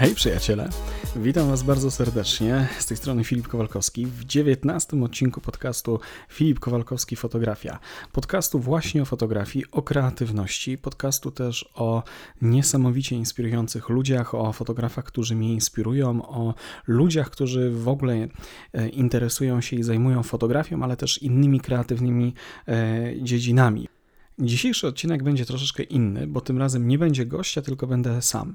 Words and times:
Hej 0.00 0.14
przyjaciele, 0.14 0.68
witam 1.16 1.48
Was 1.48 1.62
bardzo 1.62 1.90
serdecznie. 1.90 2.68
Z 2.78 2.86
tej 2.86 2.96
strony 2.96 3.24
Filip 3.24 3.48
Kowalkowski 3.48 4.06
w 4.06 4.24
19 4.24 5.02
odcinku 5.02 5.40
podcastu 5.40 6.00
Filip 6.28 6.60
Kowalkowski 6.60 7.16
Fotografia. 7.16 7.78
Podcastu 8.12 8.58
właśnie 8.58 9.02
o 9.02 9.04
fotografii, 9.04 9.64
o 9.72 9.82
kreatywności, 9.82 10.78
podcastu 10.78 11.30
też 11.30 11.70
o 11.74 12.02
niesamowicie 12.42 13.16
inspirujących 13.16 13.88
ludziach, 13.88 14.34
o 14.34 14.52
fotografach, 14.52 15.04
którzy 15.04 15.34
mnie 15.34 15.52
inspirują, 15.52 16.28
o 16.28 16.54
ludziach, 16.86 17.30
którzy 17.30 17.70
w 17.70 17.88
ogóle 17.88 18.28
e, 18.72 18.88
interesują 18.88 19.60
się 19.60 19.76
i 19.76 19.82
zajmują 19.82 20.22
fotografią, 20.22 20.82
ale 20.82 20.96
też 20.96 21.22
innymi 21.22 21.60
kreatywnymi 21.60 22.34
e, 22.68 23.12
dziedzinami. 23.22 23.88
Dzisiejszy 24.42 24.86
odcinek 24.86 25.22
będzie 25.22 25.46
troszeczkę 25.46 25.82
inny, 25.82 26.26
bo 26.26 26.40
tym 26.40 26.58
razem 26.58 26.88
nie 26.88 26.98
będzie 26.98 27.26
gościa, 27.26 27.62
tylko 27.62 27.86
będę 27.86 28.22
sam. 28.22 28.54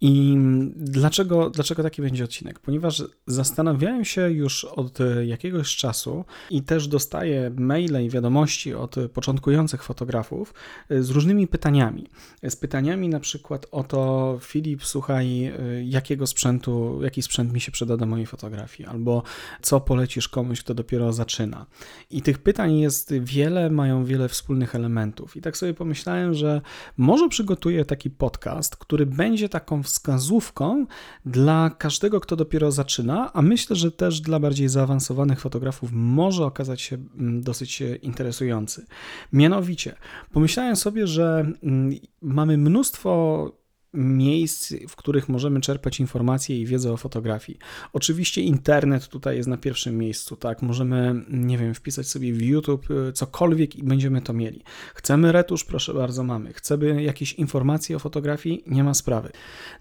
I 0.00 0.36
dlaczego, 0.76 1.50
dlaczego 1.50 1.82
taki 1.82 2.02
będzie 2.02 2.24
odcinek? 2.24 2.58
Ponieważ 2.58 3.02
zastanawiałem 3.26 4.04
się 4.04 4.30
już 4.30 4.64
od 4.64 4.98
jakiegoś 5.26 5.76
czasu 5.76 6.24
i 6.50 6.62
też 6.62 6.88
dostaję 6.88 7.50
maile 7.56 8.04
i 8.04 8.10
wiadomości 8.10 8.74
od 8.74 8.96
początkujących 9.12 9.82
fotografów 9.82 10.54
z 10.90 11.10
różnymi 11.10 11.46
pytaniami. 11.48 12.08
Z 12.48 12.56
pytaniami 12.56 13.08
na 13.08 13.20
przykład 13.20 13.66
o 13.72 13.84
to, 13.84 14.38
Filip, 14.42 14.84
słuchaj, 14.84 15.52
jakiego 15.84 16.26
sprzętu, 16.26 17.00
jaki 17.02 17.22
sprzęt 17.22 17.52
mi 17.52 17.60
się 17.60 17.72
przyda 17.72 17.96
do 17.96 18.06
mojej 18.06 18.26
fotografii, 18.26 18.88
albo 18.88 19.22
co 19.62 19.80
polecisz 19.80 20.28
komuś, 20.28 20.60
kto 20.60 20.74
dopiero 20.74 21.12
zaczyna. 21.12 21.66
I 22.10 22.22
tych 22.22 22.38
pytań 22.38 22.78
jest 22.78 23.14
wiele, 23.20 23.70
mają 23.70 24.04
wiele 24.04 24.28
wspólnych 24.28 24.74
elementów. 24.74 25.36
I 25.36 25.40
tak 25.40 25.56
sobie 25.56 25.74
pomyślałem, 25.74 26.34
że 26.34 26.60
może 26.96 27.28
przygotuję 27.28 27.84
taki 27.84 28.10
podcast, 28.10 28.76
który 28.76 29.06
będzie 29.06 29.48
taką 29.48 29.82
wskazówką 29.84 30.86
dla 31.26 31.70
każdego, 31.78 32.20
kto 32.20 32.36
dopiero 32.36 32.72
zaczyna, 32.72 33.32
a 33.32 33.42
myślę, 33.42 33.76
że 33.76 33.92
też 33.92 34.20
dla 34.20 34.38
bardziej 34.40 34.68
zaawansowanych 34.68 35.40
fotografów 35.40 35.90
może 35.92 36.44
okazać 36.44 36.80
się 36.80 36.96
mm, 36.96 37.42
dosyć 37.42 37.82
interesujący. 38.02 38.86
Mianowicie, 39.32 39.96
pomyślałem 40.32 40.76
sobie, 40.76 41.06
że 41.06 41.52
mm, 41.62 41.94
mamy 42.22 42.58
mnóstwo 42.58 43.63
miejsc, 43.94 44.74
w 44.88 44.96
których 44.96 45.28
możemy 45.28 45.60
czerpać 45.60 46.00
informacje 46.00 46.60
i 46.60 46.66
wiedzę 46.66 46.92
o 46.92 46.96
fotografii. 46.96 47.58
Oczywiście 47.92 48.42
internet 48.42 49.08
tutaj 49.08 49.36
jest 49.36 49.48
na 49.48 49.56
pierwszym 49.56 49.98
miejscu, 49.98 50.36
tak? 50.36 50.62
Możemy, 50.62 51.24
nie 51.28 51.58
wiem, 51.58 51.74
wpisać 51.74 52.06
sobie 52.06 52.32
w 52.32 52.42
YouTube 52.42 52.90
y, 52.90 53.12
cokolwiek 53.12 53.76
i 53.76 53.82
będziemy 53.82 54.22
to 54.22 54.32
mieli. 54.32 54.62
Chcemy 54.94 55.32
retusz, 55.32 55.64
proszę 55.64 55.94
bardzo, 55.94 56.24
mamy. 56.24 56.52
Chcemy 56.52 57.02
jakieś 57.02 57.32
informacje 57.32 57.96
o 57.96 57.98
fotografii, 57.98 58.62
nie 58.66 58.84
ma 58.84 58.94
sprawy. 58.94 59.30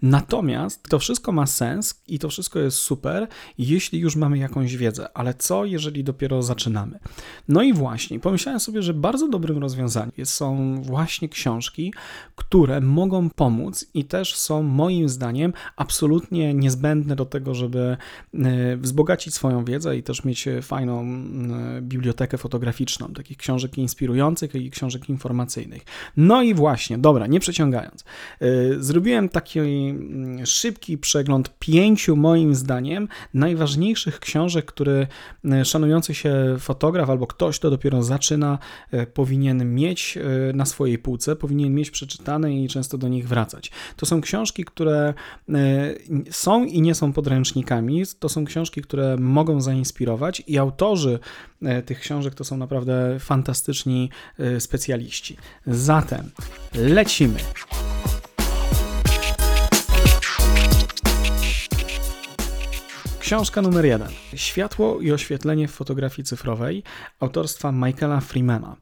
Natomiast 0.02 0.90
to 0.90 1.00
wszystko 1.00 1.32
ma 1.32 1.46
sens 1.46 2.02
i 2.08 2.20
to 2.20 2.30
wszystko 2.30 2.60
jest 2.60 2.78
super, 2.78 3.28
jeśli 3.58 4.00
już 4.00 4.16
mamy 4.16 4.38
jakąś 4.38 4.78
wiedzę, 4.78 5.18
ale 5.18 5.34
co, 5.34 5.66
jeżeli 5.66 6.04
dopiero 6.04 6.44
zaczynamy? 6.44 7.00
No 7.48 7.64
i 7.64 7.74
właśnie, 7.74 8.20
pomyślałem 8.20 8.60
sobie, 8.60 8.82
że 8.82 8.94
bardzo 8.94 9.28
dobrym 9.28 9.58
rozwiązaniem 9.58 10.12
są 10.24 10.82
właśnie 10.82 11.30
książki, 11.30 11.94
które 12.36 12.82
mogą 12.82 13.30
pomóc 13.30 13.86
i 13.94 14.03
też 14.04 14.36
są 14.36 14.64
moim 14.64 15.10
zdaniem 15.10 15.54
absolutnie 15.76 16.54
niezbędne 16.54 17.16
do 17.16 17.26
tego, 17.26 17.56
żeby 17.56 17.98
e, 18.34 18.78
wzbogacić 18.78 19.34
swoją 19.34 19.66
wiedzę 19.66 19.98
i 19.98 20.04
też 20.04 20.24
mieć 20.24 20.48
fajną 20.62 21.02
e, 21.02 21.82
bibliotekę 21.82 22.38
fotograficzną, 22.38 23.08
takich 23.08 23.38
książek 23.38 23.78
inspirujących 23.78 24.56
i 24.56 24.72
książek 24.72 25.10
informacyjnych. 25.10 25.86
No 26.18 26.42
i 26.42 26.54
właśnie, 26.54 26.98
dobra, 26.98 27.28
nie 27.28 27.40
przeciągając, 27.40 28.04
e, 28.42 28.48
zrobiłem 28.80 29.30
taki 29.30 29.60
szybki 30.46 30.98
przegląd 30.98 31.60
pięciu 31.60 32.16
moim 32.16 32.56
zdaniem 32.56 33.08
najważniejszych 33.34 34.20
książek, 34.20 34.66
które 34.66 35.08
szanujący 35.64 36.14
się 36.14 36.56
fotograf 36.60 37.10
albo 37.10 37.28
ktoś, 37.28 37.60
kto 37.60 37.70
dopiero 37.70 38.04
zaczyna, 38.04 38.60
powinien 39.14 39.76
mieć 39.76 40.18
na 40.54 40.66
swojej 40.66 40.98
półce, 40.98 41.36
powinien 41.36 41.74
mieć 41.74 41.92
przeczytane 41.92 42.56
i 42.56 42.68
często 42.68 42.98
do 42.98 43.08
nich 43.08 43.28
wracać. 43.28 43.72
To 43.96 44.06
są 44.06 44.22
książki, 44.22 44.66
które 44.66 45.14
e, 45.50 45.54
są 46.32 46.66
i 46.66 46.82
nie 46.82 46.96
są 46.96 47.14
podręcznikami. 47.14 48.04
To 48.20 48.30
są 48.30 48.46
książki, 48.46 48.82
które 48.82 49.18
mogą 49.18 49.62
zainspirować, 49.62 50.44
i 50.48 50.58
autorzy 50.58 51.20
e, 51.62 51.82
tych 51.82 52.00
książek 52.00 52.36
to 52.36 52.44
są 52.44 52.58
naprawdę 52.58 53.20
fantastyczni 53.20 54.10
e, 54.40 54.60
specjaliści. 54.60 55.38
Zatem 55.68 56.32
lecimy. 56.76 57.40
Książka 63.20 63.62
numer 63.62 63.86
jeden. 63.86 64.10
Światło 64.36 65.02
i 65.02 65.12
oświetlenie 65.12 65.68
w 65.68 65.72
fotografii 65.72 66.26
cyfrowej 66.26 66.84
autorstwa 67.20 67.72
Michaela 67.72 68.20
Freemana. 68.20 68.76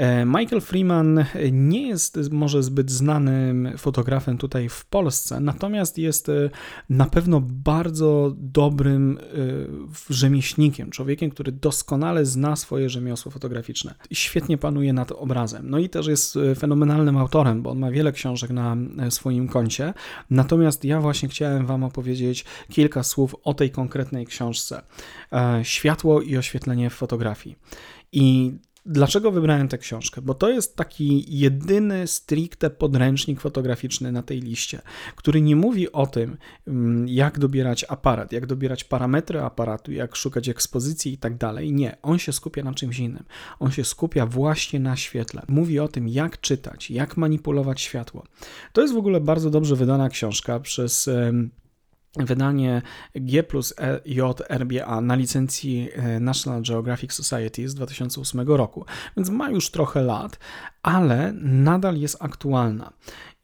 E, 0.00 0.24
Michael 0.24 0.60
Freeman 0.60 1.24
nie 1.52 1.88
jest 1.88 2.18
może 2.30 2.62
zbyt 2.62 2.90
znanym 2.90 3.72
fotografem 3.78 4.38
tutaj 4.38 4.68
w 4.68 4.84
Polsce, 4.84 5.40
natomiast 5.40 5.98
jest 5.98 6.28
e, 6.28 6.50
na 6.88 7.06
pewno 7.06 7.40
bardzo 7.44 8.34
dobrym 8.36 9.18
e, 9.18 10.12
rzemieślnikiem, 10.14 10.90
człowiekiem, 10.90 11.30
który 11.30 11.52
doskonale 11.52 12.26
zna 12.26 12.56
swoje 12.56 12.88
rzemiosło 12.88 13.32
fotograficzne. 13.32 13.94
Świetnie 14.12 14.58
panuje 14.58 14.92
nad 14.92 15.12
obrazem. 15.12 15.70
No 15.70 15.78
i 15.78 15.88
też 15.88 16.06
jest 16.06 16.38
fenomenalnym 16.58 17.16
autorem, 17.16 17.62
bo 17.62 17.70
on 17.70 17.78
ma 17.78 17.90
wiele 17.90 18.12
książek 18.12 18.50
na 18.50 18.76
swoim 19.10 19.48
koncie. 19.48 19.94
Natomiast 20.30 20.84
ja 20.84 21.00
właśnie 21.00 21.28
chciałem 21.28 21.66
Wam 21.66 21.84
opowiedzieć 21.84 22.44
kilka 22.68 23.02
słów 23.02 23.36
o 23.44 23.54
tej 23.54 23.70
konkretnej 23.70 24.26
książce. 24.26 24.82
Światło 25.62 26.22
i 26.22 26.36
oświetlenie 26.36 26.90
w 26.90 26.94
fotografii. 26.94 27.56
I 28.12 28.52
Dlaczego 28.86 29.30
wybrałem 29.30 29.68
tę 29.68 29.78
książkę? 29.78 30.22
Bo 30.22 30.34
to 30.34 30.50
jest 30.50 30.76
taki 30.76 31.38
jedyny 31.38 32.06
stricte 32.06 32.70
podręcznik 32.70 33.40
fotograficzny 33.40 34.12
na 34.12 34.22
tej 34.22 34.40
liście, 34.40 34.82
który 35.16 35.40
nie 35.40 35.56
mówi 35.56 35.92
o 35.92 36.06
tym, 36.06 36.36
mm, 36.66 37.08
jak 37.08 37.38
dobierać 37.38 37.84
aparat, 37.88 38.32
jak 38.32 38.46
dobierać 38.46 38.84
parametry 38.84 39.40
aparatu, 39.40 39.92
jak 39.92 40.16
szukać 40.16 40.48
ekspozycji 40.48 41.12
i 41.12 41.18
tak 41.18 41.36
dalej. 41.36 41.72
Nie, 41.72 41.96
on 42.02 42.18
się 42.18 42.32
skupia 42.32 42.64
na 42.64 42.74
czymś 42.74 42.98
innym. 42.98 43.24
On 43.58 43.70
się 43.70 43.84
skupia 43.84 44.26
właśnie 44.26 44.80
na 44.80 44.96
świetle. 44.96 45.42
Mówi 45.48 45.78
o 45.78 45.88
tym, 45.88 46.08
jak 46.08 46.40
czytać, 46.40 46.90
jak 46.90 47.16
manipulować 47.16 47.80
światło. 47.80 48.24
To 48.72 48.82
jest 48.82 48.94
w 48.94 48.98
ogóle 48.98 49.20
bardzo 49.20 49.50
dobrze 49.50 49.76
wydana 49.76 50.08
książka 50.08 50.60
przez 50.60 51.10
wydanie 52.16 52.82
G 53.14 53.42
plus 53.42 53.74
e 53.78 54.00
J 54.04 54.42
RBA 54.48 55.00
na 55.00 55.14
licencji 55.14 55.88
e, 55.92 56.20
National 56.20 56.62
Geographic 56.62 57.12
Society 57.12 57.68
z 57.68 57.74
2008 57.74 58.40
roku, 58.48 58.84
więc 59.16 59.30
ma 59.30 59.50
już 59.50 59.70
trochę 59.70 60.02
lat, 60.02 60.38
ale 60.82 61.32
nadal 61.42 61.96
jest 61.96 62.16
aktualna. 62.20 62.92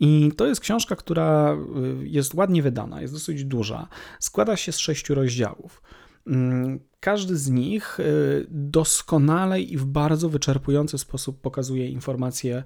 I 0.01 0.33
to 0.37 0.47
jest 0.47 0.61
książka, 0.61 0.97
która 0.97 1.53
e, 1.53 1.57
jest 2.03 2.35
ładnie 2.35 2.63
wydana, 2.63 3.01
jest 3.01 3.15
dosyć 3.15 3.45
duża, 3.45 3.89
składa 4.21 4.57
się 4.57 4.73
z 4.73 4.79
sześciu 4.79 5.15
rozdziałów. 5.15 5.83
Mm, 6.27 6.81
każdy 7.01 7.37
z 7.37 7.51
nich 7.51 7.99
doskonale 8.49 9.61
i 9.61 9.77
w 9.77 9.85
bardzo 9.85 10.29
wyczerpujący 10.29 10.99
sposób 10.99 11.41
pokazuje 11.41 11.89
informacje 11.89 12.63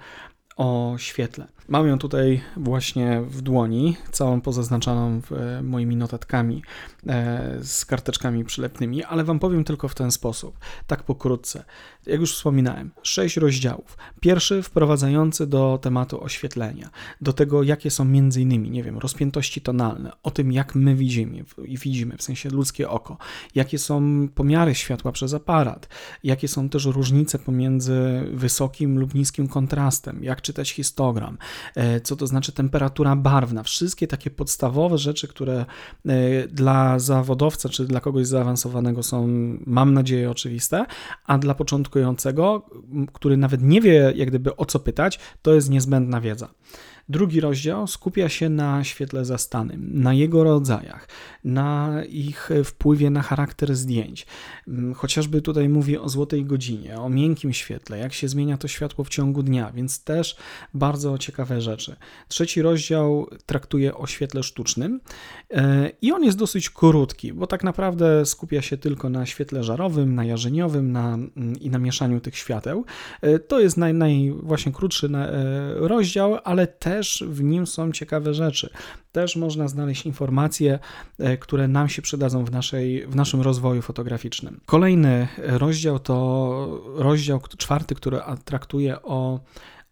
o 0.56 0.94
świetle. 0.99 1.47
Mam 1.70 1.88
ją 1.88 1.98
tutaj 1.98 2.41
właśnie 2.56 3.22
w 3.26 3.42
dłoni, 3.42 3.97
całą 4.12 4.41
pozaznaczaną 4.41 5.20
e, 5.31 5.62
moimi 5.62 5.97
notatkami 5.97 6.62
e, 7.06 7.58
z 7.62 7.84
karteczkami 7.84 8.44
przylepnymi, 8.44 9.04
ale 9.04 9.25
Wam 9.25 9.38
powiem 9.38 9.64
tylko 9.64 9.88
w 9.88 9.94
ten 9.94 10.10
sposób, 10.10 10.58
tak 10.86 11.02
pokrótce. 11.02 11.64
Jak 12.06 12.20
już 12.20 12.34
wspominałem, 12.34 12.90
sześć 13.02 13.37
rozdziałów. 13.37 13.99
Pierwszy 14.20 14.62
wprowadzający 14.62 15.46
do 15.46 15.78
tematu 15.82 16.25
oświetlenia, 16.25 16.90
do 17.20 17.32
tego, 17.32 17.62
jakie 17.62 17.90
są 17.90 18.05
między 18.05 18.43
innymi, 18.43 18.70
nie 18.70 18.82
wiem, 18.82 18.99
rozpiętości 18.99 19.61
tonalne, 19.61 20.12
o 20.23 20.31
tym, 20.31 20.52
jak 20.52 20.75
my 20.75 20.94
widzimy, 20.94 21.44
i 21.64 21.78
widzimy, 21.78 22.16
w 22.16 22.23
sensie 22.23 22.49
ludzkie 22.49 22.88
oko, 22.90 23.16
jakie 23.55 23.78
są 23.78 24.28
pomiary 24.34 24.75
światła 24.75 25.12
przez 25.12 25.34
aparat, 25.34 25.88
jakie 26.25 26.49
są 26.49 26.69
też 26.69 26.84
różnice 26.84 27.38
pomiędzy 27.38 28.25
wysokim 28.32 28.99
lub 28.99 29.14
niskim 29.14 29.49
kontrastem, 29.49 30.25
jak 30.25 30.43
czytać 30.43 30.70
histogram, 30.70 31.38
co 32.03 32.17
to 32.17 32.27
znaczy 32.27 32.53
temperatura 32.53 33.17
barwna, 33.17 33.62
wszystkie 33.62 34.07
takie 34.07 34.31
podstawowe 34.31 34.99
rzeczy, 34.99 35.29
które 35.29 35.65
e, 36.07 36.49
dla 36.49 36.99
zawodowca 36.99 37.69
czy 37.69 37.85
dla 37.85 38.01
kogoś 38.01 38.27
zaawansowanego 38.27 39.03
są, 39.03 39.29
mam 39.67 39.95
nadzieję, 39.95 40.31
oczywiste, 40.31 40.87
a 41.27 41.39
dla 41.39 41.55
początkującego, 41.55 42.71
który 43.12 43.37
nawet 43.37 43.62
nie 43.62 43.81
wie 43.81 44.12
jak 44.17 44.29
gdyby 44.29 44.57
o 44.57 44.67
co 44.67 44.79
pytać, 44.79 45.19
to 45.43 45.55
jest 45.55 45.71
niezbędna 45.71 46.21
wiedza. 46.21 46.49
Drugi 47.11 47.41
rozdział 47.41 47.87
skupia 47.87 48.29
się 48.29 48.49
na 48.49 48.85
świetle 48.85 49.25
zastanym, 49.25 49.91
na 49.93 50.15
jego 50.15 50.45
rodzajach, 50.45 51.09
na 51.45 52.01
ich 52.09 52.51
wpływie 52.65 53.11
na 53.11 53.23
charakter 53.23 53.77
zdjęć. 53.77 54.27
Mm, 54.69 54.95
chociażby 54.95 55.43
tutaj 55.43 55.69
mówię 55.69 56.01
o 56.01 56.09
złotej 56.09 56.45
godzinie, 56.45 57.01
o 57.01 57.09
miękkim 57.09 57.53
świetle, 57.53 57.99
jak 57.99 58.12
się 58.12 58.29
zmienia 58.29 58.57
to 58.57 58.69
światło 58.69 59.05
w 59.05 59.09
ciągu 59.09 59.43
dnia, 59.43 59.73
więc 59.75 60.05
też 60.05 60.37
bardzo 60.75 61.19
ciekawe 61.19 61.61
rzeczy. 61.61 61.97
Trzeci 62.29 62.62
rozdział 62.62 63.27
traktuje 63.47 63.95
o 63.95 64.07
świetle 64.07 64.43
sztucznym 64.43 65.01
e, 65.51 65.91
i 66.03 66.12
on 66.12 66.25
jest 66.25 66.39
dosyć 66.39 66.71
krótki, 66.71 67.33
bo 67.33 67.47
tak 67.47 67.65
naprawdę 67.65 68.27
skupia 68.27 68.62
się 68.62 68.77
tylko 68.77 69.09
na 69.09 69.27
świetle 69.27 69.65
żarowym, 69.65 70.15
na 70.15 70.25
jarzeniowym 70.25 70.93
na, 70.93 71.15
mm, 71.15 71.33
i 71.61 71.71
na 71.71 71.79
mieszaniu 71.79 72.21
tych 72.21 72.37
świateł. 72.37 72.85
E, 73.21 73.39
to 73.39 73.61
jest 73.61 73.77
naj, 73.77 73.95
naj 73.95 74.35
właśnie 74.43 74.73
krótszy 74.73 75.07
e, 75.07 75.75
rozdział, 75.75 76.39
ale 76.45 76.67
też 76.67 77.00
w 77.29 77.43
nim 77.43 77.67
są 77.67 77.93
ciekawe 77.93 78.35
rzeczy. 78.35 78.70
Też 79.12 79.37
można 79.37 79.69
znaleźć 79.69 80.06
informacje, 80.06 80.79
które 81.41 81.69
nam 81.69 81.88
się 81.88 82.02
przydadzą 82.02 82.44
w, 82.44 82.50
naszej, 82.50 83.06
w 83.06 83.17
naszym 83.17 83.41
rozwoju 83.41 83.82
fotograficznym. 83.82 84.61
Kolejny 84.67 85.29
rozdział 85.38 85.99
to 85.99 86.82
rozdział 86.97 87.41
czwarty, 87.58 87.94
który 87.94 88.20
traktuje 88.44 89.02
o 89.02 89.41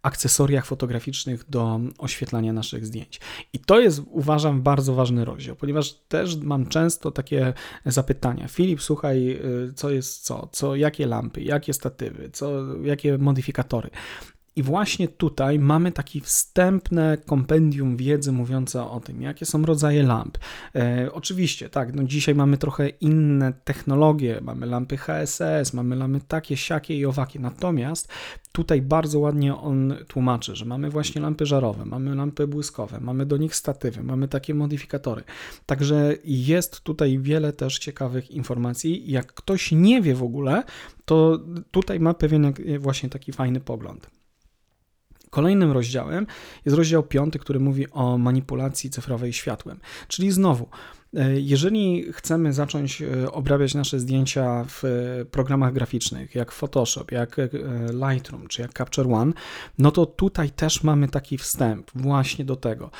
akcesoriach 0.01 0.65
fotograficznych 0.65 1.49
do 1.49 1.79
oświetlania 1.97 2.53
naszych 2.53 2.85
zdjęć. 2.85 3.19
I 3.53 3.59
to 3.59 3.79
jest, 3.79 4.01
uważam, 4.11 4.61
bardzo 4.61 4.93
ważny 4.93 5.25
rozdział, 5.25 5.55
ponieważ 5.55 5.93
też 5.93 6.37
mam 6.37 6.65
często 6.65 7.11
takie 7.11 7.53
zapytania. 7.85 8.47
Filip, 8.47 8.81
słuchaj, 8.81 9.29
y, 9.69 9.73
co 9.73 9.89
jest 9.89 10.25
co, 10.25 10.49
co 10.51 10.75
jakie 10.75 11.07
lampy, 11.07 11.41
jakie 11.41 11.73
statywy, 11.73 12.29
co, 12.33 12.75
jakie 12.83 13.17
modyfikatory. 13.17 13.89
I 14.55 14.63
właśnie 14.63 15.07
tutaj 15.07 15.59
mamy 15.59 15.91
takie 15.91 16.21
wstępne 16.21 17.17
kompendium 17.25 17.97
wiedzy 17.97 18.31
mówiące 18.31 18.89
o 18.89 18.99
tym, 18.99 19.21
jakie 19.21 19.45
są 19.45 19.65
rodzaje 19.65 20.03
lamp. 20.03 20.37
E, 20.75 21.09
oczywiście, 21.13 21.69
tak, 21.69 21.95
no 21.95 22.03
dzisiaj 22.03 22.35
mamy 22.35 22.57
trochę 22.57 22.89
inne 22.89 23.53
technologie, 23.63 24.39
mamy 24.41 24.65
lampy 24.65 24.97
HSS, 24.97 25.73
mamy 25.73 25.95
lampy 25.95 26.21
takie, 26.27 26.57
siakie 26.57 26.97
i 26.97 27.05
owakie, 27.05 27.39
natomiast 27.39 28.07
tutaj 28.51 28.81
bardzo 28.81 29.19
ładnie 29.19 29.55
on 29.55 29.95
tłumaczy, 30.07 30.55
że 30.55 30.65
mamy 30.65 30.89
właśnie 30.89 31.21
lampy 31.21 31.45
żarowe, 31.45 31.85
mamy 31.85 32.15
lampy 32.15 32.47
błyskowe, 32.47 32.99
mamy 32.99 33.25
do 33.25 33.37
nich 33.37 33.55
statywy, 33.55 34.03
mamy 34.03 34.27
takie 34.27 34.53
modyfikatory. 34.53 35.23
Także 35.65 36.15
jest 36.23 36.81
tutaj 36.81 37.19
wiele 37.19 37.53
też 37.53 37.79
ciekawych 37.79 38.31
informacji. 38.31 39.11
Jak 39.11 39.33
ktoś 39.33 39.71
nie 39.71 40.01
wie 40.01 40.15
w 40.15 40.23
ogóle, 40.23 40.63
to 41.05 41.39
tutaj 41.71 41.99
ma 41.99 42.13
pewien 42.13 42.53
właśnie 42.79 43.09
taki 43.09 43.31
fajny 43.31 43.59
pogląd. 43.59 44.18
Kolejnym 45.29 45.71
rozdziałem 45.71 46.27
jest 46.65 46.77
rozdział 46.77 47.03
piąty, 47.03 47.39
który 47.39 47.59
mówi 47.59 47.91
o 47.91 48.17
manipulacji 48.17 48.89
cyfrowej 48.89 49.33
światłem. 49.33 49.79
Czyli 50.07 50.31
znowu, 50.31 50.69
jeżeli 51.35 52.13
chcemy 52.13 52.53
zacząć 52.53 53.01
e, 53.01 53.31
obrabiać 53.31 53.75
nasze 53.75 53.99
zdjęcia 53.99 54.65
w 54.67 54.83
e, 54.85 55.25
programach 55.25 55.73
graficznych, 55.73 56.35
jak 56.35 56.51
Photoshop, 56.51 57.05
jak 57.11 57.35
Lightroom 57.93 58.47
czy 58.47 58.61
jak 58.61 58.73
Capture 58.73 59.13
One, 59.13 59.33
no 59.77 59.91
to 59.91 60.05
tutaj 60.05 60.49
też 60.49 60.83
mamy 60.83 61.07
taki 61.07 61.37
wstęp 61.37 61.91
właśnie 61.95 62.45
do 62.45 62.55
tego, 62.55 62.91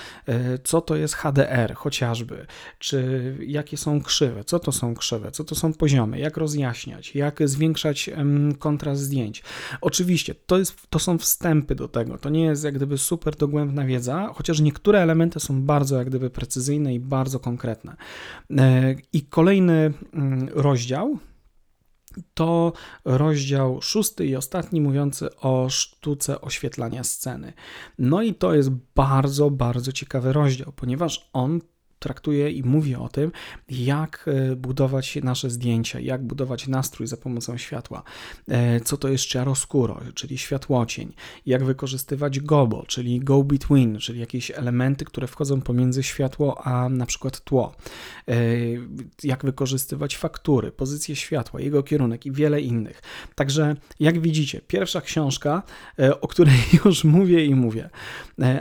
co 0.63 0.81
to 0.81 0.95
jest 0.95 1.13
HDR 1.13 1.73
chociażby, 1.75 2.45
czy 2.79 3.37
jakie 3.47 3.77
są 3.77 4.01
krzywe, 4.01 4.43
co 4.43 4.59
to 4.59 4.71
są 4.71 4.95
krzywe, 4.95 5.31
co 5.31 5.43
to 5.43 5.55
są 5.55 5.73
poziomy, 5.73 6.19
jak 6.19 6.37
rozjaśniać, 6.37 7.15
jak 7.15 7.49
zwiększać 7.49 8.09
kontrast 8.59 9.01
zdjęć. 9.01 9.43
Oczywiście 9.81 10.35
to, 10.35 10.57
jest, 10.57 10.77
to 10.89 10.99
są 10.99 11.17
wstępy 11.17 11.75
do 11.75 11.87
tego, 11.87 12.17
to 12.17 12.29
nie 12.29 12.43
jest 12.43 12.63
jak 12.63 12.75
gdyby 12.75 12.97
super 12.97 13.35
dogłębna 13.35 13.85
wiedza, 13.85 14.29
chociaż 14.33 14.59
niektóre 14.59 14.99
elementy 14.99 15.39
są 15.39 15.61
bardzo 15.61 15.97
jak 15.97 16.09
gdyby 16.09 16.29
precyzyjne 16.29 16.93
i 16.93 16.99
bardzo 16.99 17.39
konkretne. 17.39 17.98
E, 18.57 18.95
I 19.13 19.21
kolejny 19.21 19.93
mm, 20.13 20.49
rozdział 20.53 21.19
to 22.33 22.73
rozdział 23.05 23.81
szósty 23.81 24.25
i 24.25 24.35
ostatni, 24.35 24.81
mówiący 24.81 25.35
o 25.35 25.69
sztuce 25.69 26.41
oświetlania 26.41 27.03
sceny. 27.03 27.53
No 27.99 28.21
i 28.21 28.33
to 28.33 28.53
jest 28.53 28.69
bardzo, 28.95 29.49
bardzo 29.49 29.91
ciekawy 29.91 30.33
rozdział, 30.33 30.71
ponieważ 30.75 31.29
on 31.33 31.59
traktuje 31.99 32.51
i 32.51 32.63
mówi 32.63 32.95
o 32.95 33.09
tym, 33.09 33.31
jak 33.69 34.25
e, 34.27 34.55
budować 34.55 35.15
nasze 35.23 35.49
zdjęcia, 35.49 35.99
jak 35.99 36.23
budować 36.23 36.67
nastrój 36.67 37.07
za 37.07 37.17
pomocą 37.17 37.57
światła, 37.57 38.03
e, 38.47 38.79
co 38.79 38.97
to 38.97 39.07
jest 39.07 39.23
chiaroscuro, 39.23 39.99
czyli 40.13 40.37
światłocień, 40.37 41.13
jak 41.45 41.63
wykorzystywać 41.63 42.39
gobo, 42.39 42.83
czyli 42.87 43.19
go 43.19 43.43
between, 43.43 43.97
czyli 43.97 44.19
jakieś 44.19 44.51
elementy, 44.51 45.05
które 45.05 45.27
wchodzą 45.27 45.61
pomiędzy 45.61 46.03
światło 46.03 46.67
a 46.67 46.89
na 46.89 47.05
przykład 47.05 47.39
tło, 47.39 47.75
e, 48.27 48.33
jak 49.23 49.45
wykorzystywać 49.45 50.17
faktury, 50.17 50.71
pozycję 50.71 51.15
światła, 51.15 51.61
jego 51.61 51.83
kierunek 51.83 52.25
i 52.25 52.31
wiele 52.31 52.61
innych. 52.61 53.01
Także 53.35 53.75
jak 53.99 54.19
widzicie, 54.19 54.61
pierwsza 54.67 55.01
książka, 55.01 55.63
o 56.21 56.27
której 56.27 56.55
już 56.85 57.03
mówię 57.03 57.45
i 57.45 57.55
mówię, 57.55 57.89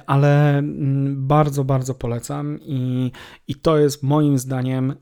ale 0.06 0.58
mm, 0.58 1.26
bardzo, 1.26 1.64
bardzo 1.64 1.94
polecam 1.94 2.58
i 2.62 3.12
i 3.48 3.54
to 3.54 3.78
jest 3.78 4.02
moim 4.02 4.38
zdaniem 4.38 4.94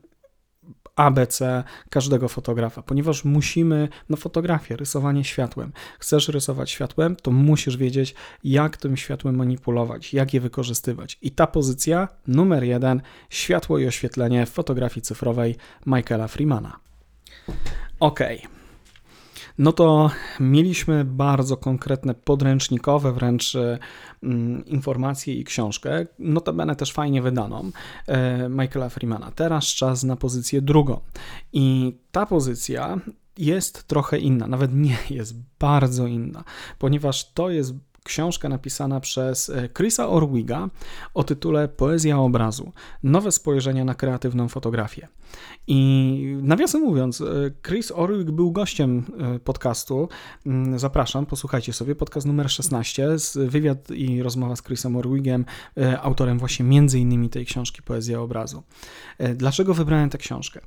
ABC 0.95 1.63
każdego 1.89 2.27
fotografa, 2.27 2.81
ponieważ 2.81 3.25
musimy, 3.25 3.89
no 4.09 4.17
fotografia, 4.17 4.75
rysowanie 4.75 5.23
światłem. 5.23 5.71
Chcesz 5.99 6.27
rysować 6.27 6.71
światłem, 6.71 7.15
to 7.15 7.31
musisz 7.31 7.77
wiedzieć, 7.77 8.15
jak 8.43 8.77
tym 8.77 8.97
światłem 8.97 9.35
manipulować, 9.35 10.13
jak 10.13 10.33
je 10.33 10.41
wykorzystywać. 10.41 11.17
I 11.21 11.31
ta 11.31 11.47
pozycja 11.47 12.07
numer 12.27 12.63
jeden, 12.63 13.01
światło 13.29 13.77
i 13.77 13.87
oświetlenie 13.87 14.45
w 14.45 14.49
fotografii 14.49 15.01
cyfrowej 15.01 15.55
Michaela 15.85 16.27
Freemana. 16.27 16.79
Ok 17.99 18.19
no 19.57 19.71
to 19.71 20.11
mieliśmy 20.39 21.05
bardzo 21.05 21.57
konkretne, 21.57 22.13
podręcznikowe 22.13 23.13
wręcz 23.13 23.53
mm, 24.23 24.65
informacje 24.65 25.33
i 25.33 25.43
książkę, 25.43 26.05
notabene 26.19 26.75
też 26.75 26.93
fajnie 26.93 27.21
wydaną, 27.21 27.71
e, 28.07 28.49
Michaela 28.49 28.89
Freemana. 28.89 29.31
Teraz 29.31 29.65
czas 29.65 30.03
na 30.03 30.15
pozycję 30.15 30.61
drugą. 30.61 30.99
I 31.53 31.97
ta 32.11 32.25
pozycja 32.25 32.99
jest 33.37 33.87
trochę 33.87 34.17
inna, 34.17 34.47
nawet 34.47 34.73
nie 34.73 34.97
jest 35.09 35.35
bardzo 35.59 36.07
inna, 36.07 36.43
ponieważ 36.79 37.33
to 37.33 37.49
jest 37.49 37.73
książka 38.07 38.49
napisana 38.49 38.99
przez 38.99 39.49
e, 39.49 39.69
Chrisa 39.77 40.09
Orwiga 40.09 40.69
o 41.13 41.23
tytule 41.23 41.67
Poezja 41.67 42.19
obrazu. 42.19 42.71
Nowe 43.03 43.31
spojrzenia 43.31 43.85
na 43.85 43.95
kreatywną 43.95 44.47
fotografię. 44.47 45.07
I 45.67 46.37
nawiasem 46.41 46.81
mówiąc, 46.81 47.21
e, 47.21 47.25
Chris 47.67 47.91
Orwig 47.91 48.31
był 48.31 48.51
gościem 48.51 49.03
e, 49.35 49.39
podcastu. 49.39 50.09
Mm, 50.45 50.79
zapraszam, 50.79 51.25
posłuchajcie 51.25 51.73
sobie. 51.73 51.95
Podcast 51.95 52.27
numer 52.27 52.51
16, 52.51 53.07
wywiad 53.35 53.91
i 53.91 54.23
rozmowa 54.23 54.55
z 54.55 54.63
Chrisem 54.63 54.95
Orwigiem, 54.95 55.45
autorem 56.01 56.39
właśnie 56.39 56.65
między 56.65 56.99
innymi 56.99 57.29
tej 57.29 57.45
książki 57.45 57.81
Poezja 57.81 58.21
obrazu. 58.21 58.63
Dlaczego 59.35 59.73
wybrałem 59.73 60.09
tę 60.09 60.17
książkę? 60.17 60.61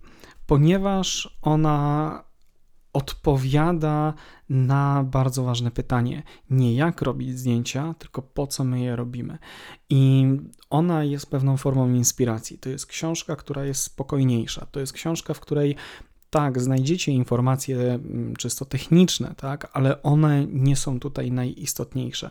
Ponieważ 0.47 1.39
ona 1.43 2.30
odpowiada 2.93 4.15
na 4.49 5.05
bardzo 5.05 5.45
ważne 5.45 5.71
pytanie: 5.71 6.23
nie 6.51 6.75
jak 6.75 7.03
robić 7.03 7.39
zdjęcia, 7.39 7.95
tylko 7.99 8.23
po 8.23 8.47
co 8.47 8.65
my 8.65 8.81
je 8.81 8.97
robimy. 8.97 9.39
I 9.91 10.27
ona 10.71 11.05
jest 11.05 11.31
pewną 11.31 11.57
formą 11.57 11.95
inspiracji. 11.95 12.59
To 12.59 12.69
jest 12.69 12.87
książka, 12.87 13.37
która 13.37 13.65
jest 13.65 13.83
spokojniejsza. 13.83 14.67
To 14.67 14.81
jest 14.81 14.93
książka, 14.93 15.35
w 15.35 15.41
której 15.41 15.77
tak, 16.31 16.61
znajdziecie 16.61 17.13
informacje 17.13 17.79
mm, 17.79 18.37
czysto 18.37 18.65
techniczne, 18.65 19.35
tak, 19.37 19.71
ale 19.73 20.03
one 20.03 20.47
nie 20.47 20.77
są 20.77 21.01
tutaj 21.01 21.33
najistotniejsze. 21.33 22.31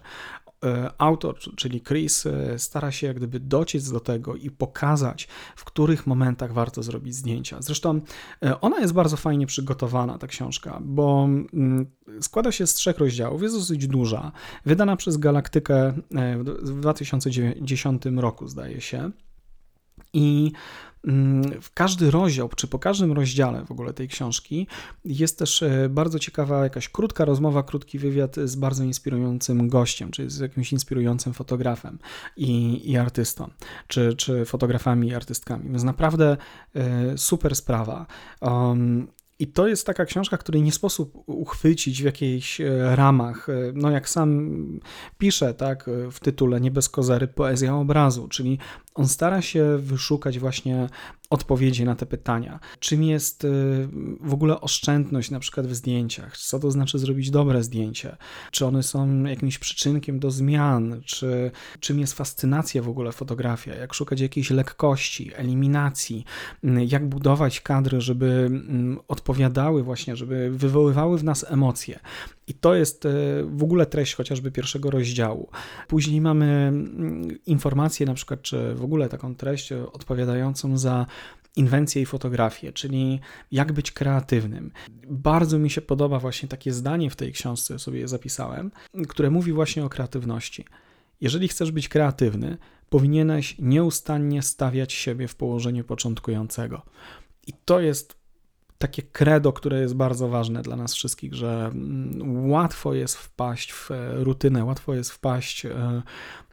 E, 0.65 0.91
autor, 0.97 1.39
czyli 1.55 1.81
Chris, 1.81 2.25
e, 2.25 2.59
stara 2.59 2.91
się 2.91 3.07
jak 3.07 3.17
gdyby 3.17 3.39
dociec 3.39 3.91
do 3.91 3.99
tego 3.99 4.35
i 4.35 4.51
pokazać, 4.51 5.27
w 5.55 5.65
których 5.65 6.07
momentach 6.07 6.53
warto 6.53 6.83
zrobić 6.83 7.15
zdjęcia. 7.15 7.61
Zresztą 7.61 8.01
e, 8.43 8.61
ona 8.61 8.79
jest 8.79 8.93
bardzo 8.93 9.17
fajnie 9.17 9.47
przygotowana, 9.47 10.17
ta 10.17 10.27
książka, 10.27 10.79
bo 10.81 11.23
mm, 11.53 11.85
składa 12.21 12.51
się 12.51 12.67
z 12.67 12.73
trzech 12.73 12.97
rozdziałów, 12.97 13.41
jest 13.41 13.55
dosyć 13.55 13.87
duża, 13.87 14.31
wydana 14.65 14.95
przez 14.95 15.17
Galaktykę 15.17 15.93
w 16.61 16.79
2010 16.79 18.03
roku, 18.15 18.47
zdaje 18.47 18.81
się. 18.81 19.11
I 20.13 20.51
Mm, 21.07 21.61
w 21.61 21.73
każdy 21.73 22.11
rozdział, 22.11 22.49
czy 22.55 22.67
po 22.67 22.79
każdym 22.79 23.11
rozdziale 23.11 23.65
w 23.65 23.71
ogóle 23.71 23.93
tej 23.93 24.07
książki 24.07 24.67
jest 25.05 25.39
też 25.39 25.63
e, 25.63 25.89
bardzo 25.89 26.19
ciekawa 26.19 26.63
jakaś 26.63 26.89
krótka 26.89 27.25
rozmowa, 27.25 27.63
krótki 27.63 27.99
wywiad 27.99 28.35
z 28.35 28.55
bardzo 28.55 28.83
inspirującym 28.83 29.67
gościem, 29.67 30.11
czy 30.11 30.29
z 30.29 30.39
jakimś 30.39 30.73
inspirującym 30.73 31.33
fotografem 31.33 31.99
i, 32.37 32.81
i 32.91 32.97
artystą, 32.97 33.49
czy, 33.87 34.13
czy 34.13 34.45
fotografami 34.45 35.07
i 35.07 35.15
artystkami. 35.15 35.69
Więc 35.69 35.83
naprawdę 35.83 36.37
e, 36.75 37.17
super 37.17 37.55
sprawa. 37.55 38.05
Um, 38.41 39.07
I 39.39 39.47
to 39.47 39.67
jest 39.67 39.85
taka 39.85 40.05
książka, 40.05 40.37
której 40.37 40.61
nie 40.61 40.71
sposób 40.71 41.13
uchwycić 41.25 42.01
w 42.01 42.05
jakichś 42.05 42.61
e, 42.61 42.95
ramach. 42.95 43.49
E, 43.49 43.53
no 43.73 43.91
jak 43.91 44.09
sam 44.09 44.59
pisze, 45.17 45.53
tak, 45.53 45.87
e, 45.87 46.11
w 46.11 46.19
tytule 46.19 46.61
Nie 46.61 46.71
bez 46.71 46.89
kozery, 46.89 47.27
poezja 47.27 47.75
obrazu, 47.75 48.27
czyli 48.27 48.57
on 48.95 49.07
stara 49.07 49.41
się 49.41 49.77
wyszukać 49.77 50.39
właśnie 50.39 50.89
odpowiedzi 51.29 51.85
na 51.85 51.95
te 51.95 52.05
pytania. 52.05 52.59
Czym 52.79 53.03
jest 53.03 53.47
w 54.21 54.33
ogóle 54.33 54.61
oszczędność 54.61 55.31
na 55.31 55.39
przykład 55.39 55.67
w 55.67 55.75
zdjęciach? 55.75 56.37
Co 56.37 56.59
to 56.59 56.71
znaczy 56.71 56.99
zrobić 56.99 57.31
dobre 57.31 57.63
zdjęcie? 57.63 58.17
Czy 58.51 58.65
one 58.65 58.83
są 58.83 59.23
jakimś 59.23 59.57
przyczynkiem 59.57 60.19
do 60.19 60.31
zmian? 60.31 61.01
Czy 61.05 61.51
czym 61.79 61.99
jest 61.99 62.13
fascynacja 62.13 62.81
w 62.81 62.89
ogóle 62.89 63.11
fotografia? 63.11 63.75
Jak 63.75 63.93
szukać 63.93 64.19
jakiejś 64.19 64.49
lekkości, 64.49 65.31
eliminacji? 65.35 66.25
Jak 66.87 67.09
budować 67.09 67.61
kadry, 67.61 68.01
żeby 68.01 68.49
odpowiedzieć 69.07 69.29
odpowiadały 69.29 69.83
właśnie, 69.83 70.15
żeby 70.15 70.49
wywoływały 70.51 71.17
w 71.17 71.23
nas 71.23 71.45
emocje. 71.51 71.99
I 72.47 72.53
to 72.53 72.75
jest 72.75 73.05
e, 73.05 73.09
w 73.43 73.63
ogóle 73.63 73.85
treść 73.85 74.15
chociażby 74.15 74.51
pierwszego 74.51 74.91
rozdziału. 74.91 75.49
Później 75.87 76.21
mamy 76.21 76.45
mm, 76.45 77.37
informacje 77.45 78.05
na 78.05 78.13
przykład, 78.13 78.41
czy 78.41 78.75
w 78.75 78.83
ogóle 78.83 79.09
taką 79.09 79.35
treść 79.35 79.71
odpowiadającą 79.71 80.77
za 80.77 81.05
inwencję 81.55 82.01
i 82.01 82.05
fotografię, 82.05 82.73
czyli 82.73 83.19
jak 83.51 83.71
być 83.71 83.91
kreatywnym. 83.91 84.71
Bardzo 85.09 85.59
mi 85.59 85.69
się 85.69 85.81
podoba 85.81 86.19
właśnie 86.19 86.49
takie 86.49 86.73
zdanie 86.73 87.09
w 87.09 87.15
tej 87.15 87.33
książce, 87.33 87.79
sobie 87.79 87.99
je 87.99 88.07
zapisałem, 88.07 88.71
które 89.07 89.29
mówi 89.29 89.51
właśnie 89.51 89.85
o 89.85 89.89
kreatywności. 89.89 90.65
Jeżeli 91.21 91.47
chcesz 91.47 91.71
być 91.71 91.89
kreatywny, 91.89 92.57
powinieneś 92.89 93.55
nieustannie 93.59 94.41
stawiać 94.41 94.93
siebie 94.93 95.27
w 95.27 95.35
położeniu 95.35 95.83
początkującego. 95.83 96.81
I 97.47 97.53
to 97.65 97.79
jest 97.79 98.18
takie 98.79 99.03
credo, 99.03 99.53
które 99.53 99.81
jest 99.81 99.95
bardzo 99.95 100.29
ważne 100.29 100.61
dla 100.61 100.75
nas 100.75 100.93
wszystkich, 100.93 101.33
że 101.33 101.69
mm, 101.73 102.49
łatwo 102.49 102.93
jest 102.93 103.17
wpaść 103.17 103.71
w 103.71 103.91
e, 103.91 104.23
rutynę, 104.23 104.65
łatwo 104.65 104.93
jest 104.93 105.11
wpaść 105.11 105.65
e, 105.65 106.01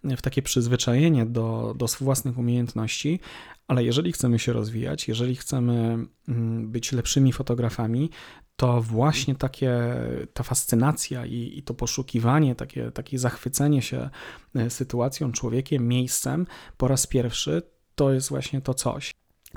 w 0.05 0.23
takie 0.23 0.43
przyzwyczajenie 0.43 1.27
do, 1.27 1.75
do 1.77 1.87
własnych 2.01 2.39
umiejętności, 2.39 3.21
ale 3.69 3.85
jeżeli 3.85 4.13
chcemy 4.13 4.39
się 4.39 4.53
rozwijać, 4.53 5.09
jeżeli 5.09 5.37
chcemy 5.37 5.99
mm, 6.29 6.71
być 6.71 6.93
lepszymi 6.93 7.33
fotografami, 7.33 8.11
to 8.57 8.83
właśnie 8.83 9.35
takie, 9.35 9.95
ta 10.35 10.43
fascynacja 10.43 11.27
i, 11.27 11.59
i 11.59 11.63
to 11.63 11.75
poszukiwanie, 11.75 12.55
takie, 12.55 12.91
takie 12.91 13.19
zachwycenie 13.19 13.83
się 13.83 14.11
e, 14.55 14.71
sytuacją, 14.71 15.33
człowiekiem, 15.33 15.89
miejscem 15.89 16.47
po 16.77 16.89
raz 16.89 17.07
pierwszy, 17.07 17.63
to 17.95 18.13
jest 18.13 18.29
właśnie 18.29 18.61
to 18.61 18.75
coś. 18.75 19.13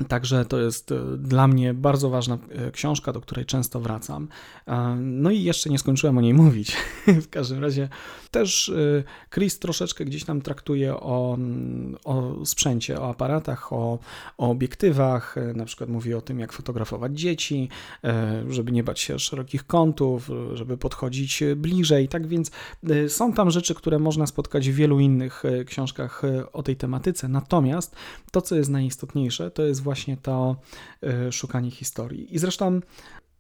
Także 0.08 0.46
to 0.46 0.60
jest 0.60 0.92
e, 0.92 1.18
dla 1.18 1.48
mnie 1.48 1.74
bardzo 1.74 2.10
ważna 2.10 2.38
e, 2.50 2.72
książka, 2.72 3.14
do 3.14 3.22
której 3.22 3.46
często 3.46 3.80
wracam. 3.80 4.28
E, 4.68 4.96
no 5.00 5.32
i 5.32 5.44
jeszcze 5.44 5.70
nie 5.70 5.80
skończyłem 5.80 6.18
o 6.18 6.22
niej 6.22 6.34
mówić. 6.44 6.78
w 7.08 7.30
każdym 7.30 7.64
razie 7.64 7.90
też 8.32 8.72
Chris 9.34 9.60
troszeczkę 9.60 10.06
gdzieś 10.06 10.24
tam 10.24 10.42
traktuje 10.42 10.96
o, 10.96 11.38
o 12.04 12.46
sprzęcie, 12.46 13.02
o 13.02 13.10
aparatach, 13.10 13.74
o, 13.74 14.00
o 14.38 14.50
obiektywach. 14.50 15.36
Na 15.56 15.66
przykład 15.66 15.90
mówi 15.90 16.14
o 16.14 16.22
tym, 16.22 16.40
jak 16.40 16.54
fotografować 16.54 17.20
dzieci, 17.20 17.70
żeby 18.50 18.72
nie 18.72 18.84
bać 18.84 19.00
się 19.00 19.20
szerokich 19.20 19.68
kątów, 19.68 20.30
żeby 20.54 20.78
podchodzić 20.78 21.44
bliżej. 21.56 22.08
Tak 22.08 22.28
więc 22.28 22.52
są 23.08 23.34
tam 23.34 23.52
rzeczy, 23.52 23.76
które 23.76 24.00
można 24.00 24.28
spotkać 24.28 24.70
w 24.70 24.76
wielu 24.76 25.00
innych 25.00 25.44
książkach 25.66 26.22
o 26.54 26.64
tej 26.64 26.76
tematyce. 26.76 27.28
Natomiast 27.28 27.96
to, 28.32 28.42
co 28.42 28.56
jest 28.56 28.70
najistotniejsze, 28.70 29.52
to 29.52 29.64
jest 29.64 29.84
właśnie 29.84 29.89
to 30.18 30.56
e, 31.04 31.32
szukanie 31.32 31.72
historii. 31.72 32.36
I 32.36 32.40
zresztą 32.40 32.80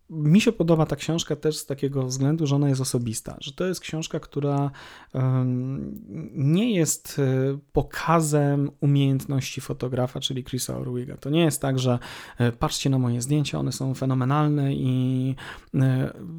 mi 0.10 0.42
się 0.42 0.52
podoba 0.52 0.86
ta 0.86 0.96
książka 0.96 1.36
też 1.36 1.58
z 1.58 1.66
takiego 1.66 2.06
względu, 2.06 2.48
że 2.48 2.56
ona 2.56 2.70
jest 2.70 2.82
osobista, 2.82 3.38
że 3.40 3.54
to 3.54 3.66
jest 3.66 3.82
książka, 3.82 4.20
która 4.20 4.72
nie 6.34 6.74
jest 6.74 7.20
e, 7.20 7.58
pokazem 7.74 8.72
umiejętności 8.82 9.62
fotografa, 9.62 10.20
czyli 10.20 10.44
Chrisa 10.44 10.78
Orwiga. 10.78 11.18
To 11.18 11.30
nie 11.30 11.44
jest 11.44 11.62
tak, 11.62 11.80
że 11.80 12.00
e, 12.38 12.52
patrzcie 12.52 12.90
na 12.90 13.00
moje 13.00 13.22
zdjęcia, 13.22 13.60
one 13.60 13.72
są 13.72 13.94
fenomenalne 13.94 14.74
i 14.74 15.36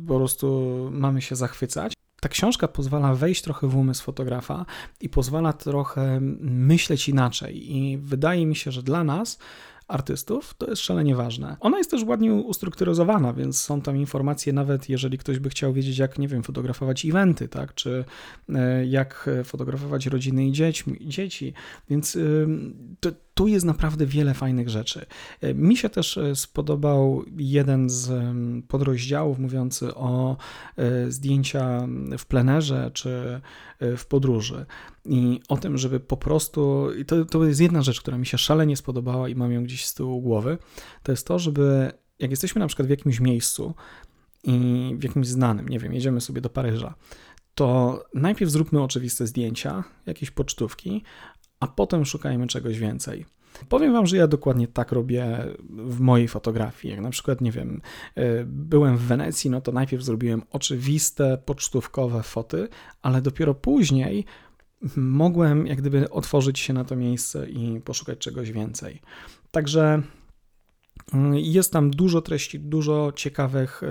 po 0.09 0.17
prostu 0.17 0.89
mamy 0.93 1.23
się 1.23 1.37
zachwycać. 1.37 1.93
Ta 2.21 2.29
książka 2.29 2.69
pozwala 2.69 3.15
wejść 3.15 3.43
trochę 3.43 3.69
w 3.69 3.77
umysł 3.77 4.05
fotografa 4.05 4.67
i 5.01 5.09
pozwala 5.09 5.53
trochę 5.53 6.19
myśleć 6.41 7.09
inaczej. 7.09 7.77
I 7.77 7.99
wydaje 7.99 8.47
mi 8.47 8.57
się, 8.57 8.71
że 8.71 8.83
dla 8.83 9.05
nas 9.05 9.39
artystów, 9.91 10.55
to 10.59 10.71
jest 10.71 10.83
szalenie 10.83 11.15
ważne. 11.17 11.57
Ona 11.61 11.79
jest 11.79 11.91
też 11.91 12.05
ładnie 12.05 12.35
ustrukturyzowana, 12.35 13.33
więc 13.33 13.61
są 13.61 13.81
tam 13.81 13.97
informacje, 13.97 14.53
nawet 14.53 14.89
jeżeli 14.89 15.19
ktoś 15.19 15.39
by 15.39 15.51
chciał 15.51 15.73
wiedzieć, 15.73 15.99
jak, 15.99 16.19
nie 16.19 16.29
wiem, 16.29 16.43
fotografować 16.43 17.05
eventy, 17.05 17.49
tak, 17.49 17.75
czy 17.75 18.05
e, 18.49 18.87
jak 18.87 19.31
fotografować 19.45 20.07
rodziny 20.07 20.47
i 20.47 20.53
dzieci, 20.53 20.85
dzieci. 21.01 21.53
więc 21.91 22.19
to, 23.01 23.11
tu 23.35 23.47
jest 23.47 23.67
naprawdę 23.67 24.07
wiele 24.07 24.35
fajnych 24.35 24.69
rzeczy. 24.69 25.07
E, 25.41 25.55
mi 25.55 25.77
się 25.77 25.89
też 25.89 26.19
e, 26.19 26.37
spodobał 26.37 27.25
jeden 27.37 27.91
z 27.91 28.13
podrozdziałów 28.69 29.39
mówiący 29.39 29.95
o 29.95 30.37
zdjęcia 31.09 31.89
w 32.19 32.27
plenerze 32.27 32.91
czy 32.95 33.41
w 33.81 34.07
podróży 34.07 34.67
i 35.05 35.41
o 35.49 35.57
tym, 35.57 35.79
żeby 35.79 36.01
po 36.01 36.17
prostu, 36.17 36.93
i 36.99 37.05
to, 37.05 37.25
to 37.25 37.45
jest 37.45 37.61
jedna 37.61 37.83
rzecz, 37.83 38.01
która 38.01 38.19
mi 38.19 38.27
się 38.27 38.39
szalenie 38.39 38.77
spodobała 38.77 39.29
i 39.29 39.35
mam 39.35 39.53
ją 39.53 39.65
gdzieś 39.65 39.87
z 39.87 39.95
tyłu 39.95 40.23
głowy, 40.23 40.59
to 41.03 41.13
jest 41.13 41.27
to, 41.27 41.39
żeby 41.39 41.93
jak 42.19 42.31
jesteśmy 42.31 42.59
na 42.59 42.67
przykład 42.67 42.87
w 42.87 42.91
jakimś 42.91 43.21
miejscu 43.21 43.75
i 44.45 44.95
w 44.99 45.05
jakimś 45.05 45.27
znanym, 45.27 45.69
nie 45.69 45.79
wiem, 45.79 45.93
jedziemy 45.93 46.21
sobie 46.21 46.41
do 46.41 46.51
Paryża, 46.51 46.95
to 47.55 48.03
najpierw 48.15 48.51
zróbmy 48.51 48.83
oczywiste 48.83 49.27
zdjęcia, 49.27 49.85
jakieś 50.07 50.31
pocztówki, 50.31 51.03
a 51.61 51.67
potem 51.67 52.05
szukajmy 52.05 52.47
czegoś 52.47 52.79
więcej. 52.79 53.27
Powiem 53.69 53.93
Wam, 53.93 54.07
że 54.07 54.17
ja 54.17 54.27
dokładnie 54.27 54.69
tak 54.69 54.93
robię 54.93 55.47
w 55.69 56.01
mojej 56.01 56.29
fotografii. 56.29 56.95
Jak 56.95 57.03
na 57.03 57.11
przykład, 57.11 57.41
nie 57.41 57.53
wiem, 57.53 57.81
e, 58.15 58.45
byłem 58.45 58.97
w 58.97 59.03
Wenecji, 59.03 59.51
no 59.51 59.61
to 59.61 59.73
najpierw 59.73 60.03
zrobiłem 60.03 60.43
oczywiste, 60.51 61.39
pocztówkowe 61.45 62.23
foty, 62.23 62.69
ale 63.03 63.23
dopiero 63.23 63.55
później 63.55 64.25
mogłem 64.97 65.67
jak 65.67 65.79
gdyby 65.79 66.11
otworzyć 66.11 66.59
się 66.59 66.73
na 66.73 66.85
to 66.85 66.97
miejsce 66.97 67.51
i 67.51 67.81
poszukać 67.81 68.19
czegoś 68.19 68.53
więcej. 68.53 69.01
Także 69.51 70.03
jest 71.35 71.73
tam 71.73 71.91
dużo 71.91 72.21
treści, 72.21 72.61
dużo 72.61 73.13
ciekawych, 73.13 73.83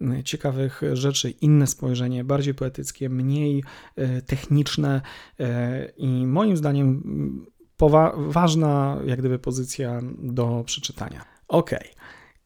e, 0.00 0.24
ciekawych 0.24 0.82
rzeczy, 0.92 1.30
inne 1.30 1.66
spojrzenie, 1.66 2.24
bardziej 2.24 2.54
poetyckie, 2.54 3.08
mniej 3.08 3.64
e, 3.96 4.22
techniczne 4.22 5.00
e, 5.40 5.88
i 5.96 6.26
moim 6.26 6.56
zdaniem 6.56 6.88
mm, 6.88 7.46
ważna 8.16 8.98
jak 9.06 9.18
gdyby 9.18 9.38
pozycja 9.38 10.00
do 10.18 10.62
przeczytania. 10.66 11.24
Ok. 11.48 11.70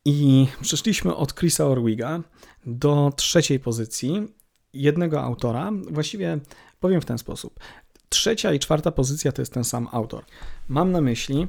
I 0.04 0.47
przeszliśmy 0.61 1.16
od 1.16 1.35
Chrisa 1.35 1.66
Orwiga 1.66 2.21
do 2.66 3.12
trzeciej 3.16 3.61
pozycji 3.61 4.28
jednego 4.73 5.23
autora. 5.23 5.71
Właściwie 5.90 6.40
Powiem 6.82 7.00
w 7.00 7.04
ten 7.04 7.18
sposób. 7.18 7.61
Trzecia 8.09 8.52
i 8.52 8.59
czwarta 8.59 8.92
pozycja 8.92 9.32
to 9.32 9.42
jest 9.42 9.52
ten 9.52 9.64
sam 9.64 9.88
autor. 9.92 10.25
Mam 10.68 10.92
na 10.92 11.00
myśli 11.00 11.49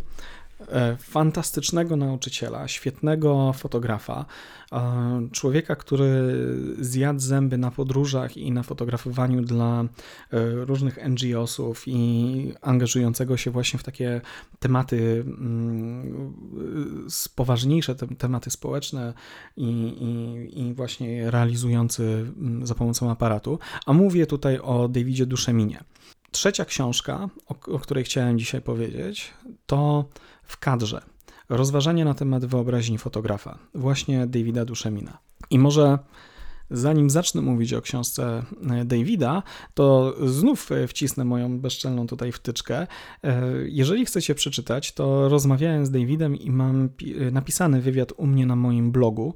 fantastycznego 1.00 1.96
nauczyciela, 1.96 2.68
świetnego 2.68 3.54
fotografa, 3.54 4.26
e, 4.72 5.28
człowieka, 5.32 5.76
który 5.76 6.38
zjadł 6.80 7.20
zęby 7.20 7.58
na 7.58 7.72
podróżach 7.72 8.38
i 8.38 8.52
na 8.52 8.64
fotografowaniu 8.64 9.42
dla 9.42 9.82
e, 9.82 9.86
różnych 10.66 11.00
NGO-sów 11.10 11.84
i 11.88 12.54
angażującego 12.62 13.38
się 13.38 13.52
właśnie 13.52 13.80
w 13.80 13.84
takie 13.84 14.22
tematy 14.60 15.24
mm, 15.28 16.34
poważniejsze, 17.36 17.96
tematy 17.96 18.50
społeczne 18.50 19.14
i, 19.58 19.68
i, 19.68 20.60
i 20.60 20.74
właśnie 20.74 21.32
realizujący 21.32 22.04
mm, 22.04 22.68
za 22.68 22.76
pomocą 22.76 23.12
aparatu. 23.12 23.60
A 23.86 23.94
mówię 23.94 24.26
tutaj 24.26 24.60
o 24.60 24.88
Davidzie 24.88 25.26
Duszeminie. 25.26 25.84
Trzecia 26.32 26.66
książka, 26.66 27.30
o, 27.48 27.74
o 27.76 27.80
której 27.80 28.04
chciałem 28.04 28.40
dzisiaj 28.40 28.62
powiedzieć, 28.62 29.34
to 29.66 30.06
w 30.44 30.58
kadrze. 30.58 31.02
Rozważanie 31.50 32.06
na 32.06 32.14
temat 32.14 32.46
wyobraźni 32.46 32.98
fotografa, 32.98 33.58
właśnie 33.76 34.28
Davida 34.28 34.66
Duszemina. 34.66 35.18
I 35.50 35.60
może 35.60 36.00
Zanim 36.72 37.10
zacznę 37.10 37.42
mówić 37.42 37.74
o 37.74 37.82
książce 37.82 38.44
e, 38.70 38.86
Davida, 38.86 39.44
to 39.74 40.16
znów 40.26 40.72
e, 40.72 40.88
wcisnę 40.88 41.26
moją 41.26 41.60
bezczelną 41.60 42.08
tutaj 42.08 42.32
wtyczkę. 42.32 42.88
E, 43.24 43.42
jeżeli 43.66 44.06
chcecie 44.06 44.36
przeczytać, 44.36 44.92
to 44.92 45.30
rozmawiałem 45.30 45.86
z 45.86 45.92
Davidem 45.92 46.36
i 46.36 46.50
mam 46.52 46.90
napisany 47.32 47.82
wywiad 47.82 48.14
u 48.18 48.28
mnie 48.28 48.46
na 48.46 48.56
moim 48.56 48.92
blogu. 48.92 49.34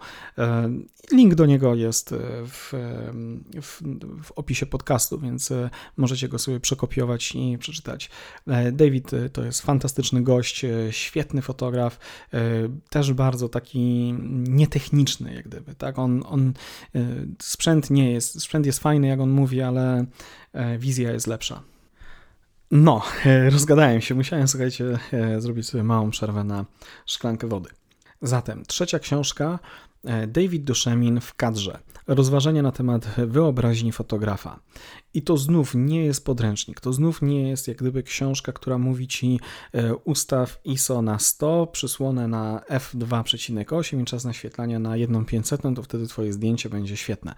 Link 1.11 1.35
do 1.35 1.45
niego 1.45 1.75
jest 1.75 2.13
w, 2.47 2.73
w, 3.61 3.81
w 4.23 4.31
opisie 4.31 4.65
podcastu, 4.65 5.19
więc 5.19 5.53
możecie 5.97 6.29
go 6.29 6.39
sobie 6.39 6.59
przekopiować 6.59 7.35
i 7.35 7.57
przeczytać. 7.57 8.09
David 8.73 9.11
to 9.33 9.45
jest 9.45 9.61
fantastyczny 9.61 10.23
gość, 10.23 10.65
świetny 10.91 11.41
fotograf, 11.41 11.99
też 12.89 13.13
bardzo 13.13 13.49
taki 13.49 14.15
nietechniczny, 14.47 15.33
jak 15.33 15.47
gdyby. 15.47 15.75
Tak? 15.75 15.99
On, 15.99 16.23
on 16.25 16.53
sprzęt 17.41 17.89
nie 17.89 18.11
jest, 18.11 18.41
sprzęt 18.41 18.65
jest 18.65 18.79
fajny, 18.79 19.07
jak 19.07 19.19
on 19.19 19.29
mówi, 19.29 19.61
ale 19.61 20.05
e, 20.53 20.77
wizja 20.77 21.11
jest 21.11 21.27
lepsza. 21.27 21.63
No, 22.71 23.01
e, 23.25 23.49
rozgadałem 23.49 24.01
się, 24.01 24.15
musiałem, 24.15 24.47
słuchajcie, 24.47 24.99
e, 25.13 25.41
zrobić 25.41 25.67
sobie 25.67 25.83
małą 25.83 26.11
przerwę 26.11 26.43
na 26.43 26.65
szklankę 27.05 27.47
wody. 27.47 27.69
Zatem, 28.21 28.63
trzecia 28.65 28.99
książka, 28.99 29.59
David 30.27 30.63
Duszemin 30.63 31.21
w 31.21 31.35
kadrze. 31.35 31.79
Rozważania 32.07 32.61
na 32.61 32.71
temat 32.71 33.07
wyobraźni 33.17 33.91
fotografa. 33.91 34.59
I 35.13 35.21
to 35.21 35.37
znów 35.37 35.75
nie 35.75 36.05
jest 36.05 36.25
podręcznik, 36.25 36.81
to 36.81 36.93
znów 36.93 37.21
nie 37.21 37.49
jest 37.49 37.67
jak 37.67 37.77
gdyby 37.77 38.03
książka, 38.03 38.51
która 38.51 38.77
mówi 38.77 39.07
ci 39.07 39.39
ustaw 40.03 40.59
ISO 40.63 41.01
na 41.01 41.19
100, 41.19 41.67
przysłonę 41.67 42.27
na 42.27 42.61
f2,8 42.69 44.01
i 44.01 44.05
czas 44.05 44.25
naświetlania 44.25 44.79
na 44.79 44.97
1,500, 44.97 45.61
to 45.75 45.83
wtedy 45.83 46.07
twoje 46.07 46.33
zdjęcie 46.33 46.69
będzie 46.69 46.97
świetne. 46.97 47.35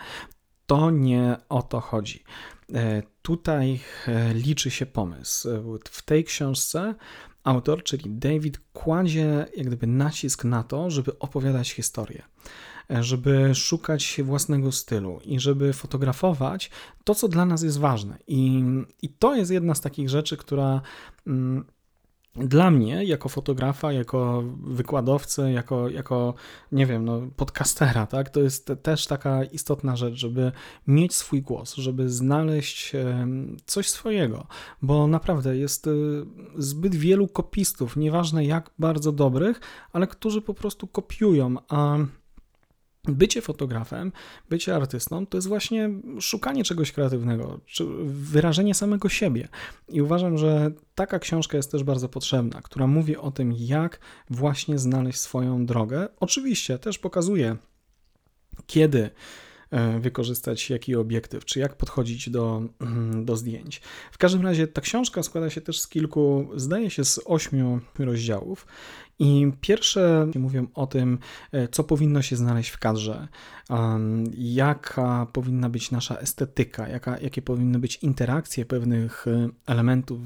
To 0.65 0.91
nie 0.91 1.37
o 1.49 1.61
to 1.61 1.79
chodzi. 1.79 2.23
E, 2.73 3.03
tutaj 3.21 3.79
e, 4.07 4.33
liczy 4.33 4.71
się 4.71 4.85
pomysł. 4.85 5.49
W 5.91 6.01
tej 6.01 6.23
książce 6.23 6.95
autor, 7.43 7.83
czyli 7.83 8.09
David, 8.09 8.59
kładzie 8.73 9.45
jak 9.57 9.67
gdyby 9.67 9.87
nacisk 9.87 10.43
na 10.43 10.63
to, 10.63 10.89
żeby 10.89 11.19
opowiadać 11.19 11.71
historię, 11.71 12.23
e, 12.91 13.03
żeby 13.03 13.55
szukać 13.55 14.21
własnego 14.23 14.71
stylu 14.71 15.19
i 15.25 15.39
żeby 15.39 15.73
fotografować 15.73 16.71
to, 17.03 17.15
co 17.15 17.27
dla 17.27 17.45
nas 17.45 17.63
jest 17.63 17.79
ważne. 17.79 18.17
I, 18.27 18.63
i 19.01 19.09
to 19.09 19.35
jest 19.35 19.51
jedna 19.51 19.75
z 19.75 19.81
takich 19.81 20.09
rzeczy, 20.09 20.37
która. 20.37 20.81
Mm, 21.27 21.65
dla 22.35 22.71
mnie, 22.71 23.03
jako 23.03 23.29
fotografa, 23.29 23.91
jako 23.91 24.43
wykładowcy, 24.63 25.51
jako, 25.51 25.89
jako 25.89 26.33
nie 26.71 26.85
wiem, 26.85 27.05
no, 27.05 27.21
podcastera, 27.35 28.05
tak, 28.05 28.29
to 28.29 28.39
jest 28.39 28.71
też 28.83 29.07
taka 29.07 29.43
istotna 29.43 29.95
rzecz, 29.95 30.15
żeby 30.15 30.51
mieć 30.87 31.15
swój 31.15 31.41
głos, 31.41 31.75
żeby 31.75 32.09
znaleźć 32.09 32.95
coś 33.65 33.89
swojego, 33.89 34.47
bo 34.81 35.07
naprawdę 35.07 35.57
jest 35.57 35.87
y, 35.87 35.91
zbyt 36.57 36.95
wielu 36.95 37.27
kopistów, 37.27 37.95
nieważne 37.95 38.45
jak 38.45 38.71
bardzo 38.79 39.11
dobrych, 39.11 39.61
ale 39.93 40.07
którzy 40.07 40.41
po 40.41 40.53
prostu 40.53 40.87
kopiują, 40.87 41.55
a 41.69 41.97
Bycie 43.11 43.41
fotografem, 43.41 44.11
bycie 44.49 44.75
artystą 44.75 45.25
to 45.25 45.37
jest 45.37 45.47
właśnie 45.47 45.89
szukanie 46.19 46.63
czegoś 46.63 46.91
kreatywnego, 46.91 47.59
czy 47.65 47.85
wyrażenie 48.05 48.73
samego 48.73 49.09
siebie. 49.09 49.47
I 49.89 50.01
uważam, 50.01 50.37
że 50.37 50.71
taka 50.95 51.19
książka 51.19 51.57
jest 51.57 51.71
też 51.71 51.83
bardzo 51.83 52.09
potrzebna, 52.09 52.61
która 52.61 52.87
mówi 52.87 53.17
o 53.17 53.31
tym, 53.31 53.53
jak 53.57 53.99
właśnie 54.29 54.79
znaleźć 54.79 55.19
swoją 55.19 55.65
drogę. 55.65 56.07
Oczywiście 56.19 56.79
też 56.79 56.99
pokazuje, 56.99 57.57
kiedy 58.67 59.09
e, 59.71 59.99
wykorzystać 59.99 60.69
jaki 60.69 60.95
obiektyw, 60.95 61.45
czy 61.45 61.59
jak 61.59 61.75
podchodzić 61.75 62.29
do, 62.29 62.61
do 63.27 63.37
zdjęć. 63.37 63.81
W 64.11 64.17
każdym 64.17 64.41
razie 64.41 64.67
ta 64.67 64.81
książka 64.81 65.23
składa 65.23 65.49
się 65.49 65.61
też 65.61 65.79
z 65.79 65.87
kilku, 65.87 66.49
zdaje 66.55 66.89
się, 66.89 67.05
z 67.05 67.19
ośmiu 67.25 67.79
rozdziałów 67.99 68.65
i 69.19 69.51
pierwsze 69.61 70.27
mówią 70.35 70.67
o 70.73 70.87
tym, 70.87 71.19
e, 71.51 71.67
co 71.67 71.83
powinno 71.83 72.21
się 72.21 72.35
znaleźć 72.35 72.69
w 72.69 72.77
kadrze, 72.77 73.27
jaka 74.37 75.27
powinna 75.33 75.69
być 75.69 75.91
nasza 75.91 76.17
estetyka, 76.17 76.87
jaka, 76.87 77.19
jakie 77.19 77.41
powinny 77.41 77.79
być 77.79 77.95
interakcje 77.95 78.65
pewnych 78.65 79.27
e, 79.27 79.49
elementów 79.65 80.19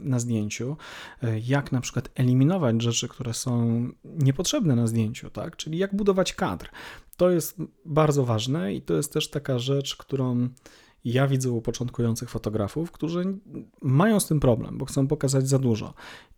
na 0.00 0.18
zdjęciu, 0.18 0.76
e, 1.22 1.38
jak 1.38 1.72
na 1.72 1.80
przykład 1.80 2.08
eliminować 2.14 2.82
rzeczy, 2.82 3.08
które 3.08 3.34
są 3.34 3.84
niepotrzebne 4.04 4.76
na 4.76 4.86
zdjęciu, 4.86 5.30
tak? 5.30 5.56
czyli 5.56 5.78
jak 5.78 5.96
budować 5.96 6.32
kadr. 6.32 6.68
To 7.16 7.30
jest 7.30 7.56
bardzo 7.84 8.24
ważne 8.24 8.74
i 8.74 8.82
to 8.82 8.94
jest 8.94 9.12
też 9.12 9.30
taka 9.30 9.58
rzecz, 9.58 9.96
którą 9.96 10.48
ja 11.04 11.26
widzę 11.26 11.50
u 11.50 11.62
początkujących 11.62 12.30
fotografów, 12.30 12.92
którzy 12.92 13.38
mają 13.82 14.20
z 14.20 14.26
tym 14.26 14.40
problem, 14.40 14.78
bo 14.78 14.84
chcą 14.84 15.06
pokazać 15.06 15.48
za 15.48 15.58
dużo. 15.58 15.94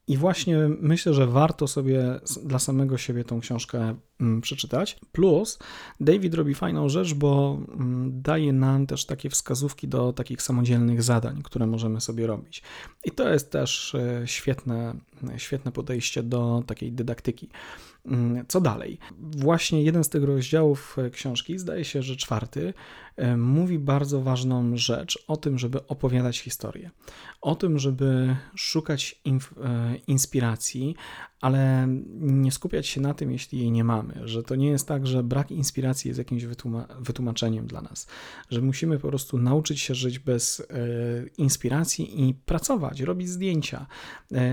I 0.08 0.16
właśnie 0.16 0.58
myślę, 0.80 1.14
że 1.14 1.26
warto 1.26 1.66
sobie 1.66 2.20
dla 2.44 2.58
samego 2.58 2.99
siebie 2.99 3.25
tą 3.25 3.40
książkę 3.40 3.94
mm, 4.20 4.40
przeczytać. 4.40 4.99
Plus, 5.12 5.58
David 6.00 6.35
robi 6.35 6.54
fajną 6.54 6.88
rzecz, 6.88 7.14
bo 7.14 7.58
mm, 7.68 8.23
daje 8.23 8.52
nam 8.52 8.87
też 8.87 9.06
takie 9.06 9.30
wskazówki 9.30 9.88
do 9.88 10.12
takich 10.12 10.42
samodzielnych 10.42 11.02
zadań, 11.02 11.42
które 11.42 11.66
możemy 11.66 12.00
sobie 12.00 12.26
robić. 12.26 12.62
I 13.05 13.11
to 13.11 13.29
jest 13.29 13.50
też 13.50 13.94
e, 13.94 14.22
świetne, 14.26 14.94
świetne 15.37 15.72
podejście 15.72 16.22
do 16.22 16.62
takiej 16.66 16.92
dydaktyki. 16.92 17.48
Mm, 18.07 18.45
co 18.49 18.61
dalej? 18.61 18.99
Właśnie 19.19 19.83
jeden 19.83 20.05
z 20.05 20.09
tych 20.09 20.25
rozdziałów 20.25 20.97
e, 20.99 21.11
książki, 21.11 21.59
zdaje 21.59 21.85
się, 21.85 22.03
że 22.03 22.16
czwarty, 22.16 22.75
e, 23.16 23.37
mówi 23.37 23.79
bardzo 23.79 24.23
ważną 24.23 24.77
rzecz 24.77 25.25
o 25.29 25.37
tym, 25.37 25.59
żeby 25.59 25.87
opowiadać 25.87 26.38
historię, 26.40 26.90
o 27.40 27.55
tym, 27.55 27.79
żeby 27.79 28.37
szukać 28.55 29.21
e, 29.27 29.97
inspiracji, 29.97 30.97
ale 31.40 31.87
nie 32.21 32.53
skupiać 32.53 32.87
się 32.87 33.01
na 33.01 33.14
tym, 33.14 33.31
jeśli 33.31 33.59
jej 33.59 33.71
nie 33.71 33.85
mamy, 33.85 34.21
że 34.25 34.42
to 34.42 34.55
nie 34.55 34.69
jest 34.69 34.88
tak, 34.88 35.07
że 35.07 35.23
brak 35.23 35.51
inspiracji 35.51 36.09
jest 36.09 36.19
jakimś 36.19 36.45
wytłumaczeniem 37.01 37.66
dla 37.66 37.81
nas, 37.81 38.07
że 38.51 38.61
musimy 38.61 38.99
po 38.99 39.09
prostu 39.09 39.38
nauczyć 39.38 39.81
się 39.81 39.95
żyć 39.95 40.19
bez 40.19 40.66
inspiracji 41.38 42.29
i 42.29 42.35
pracować, 42.35 43.01
robić 43.01 43.29
zdjęcia, 43.29 43.87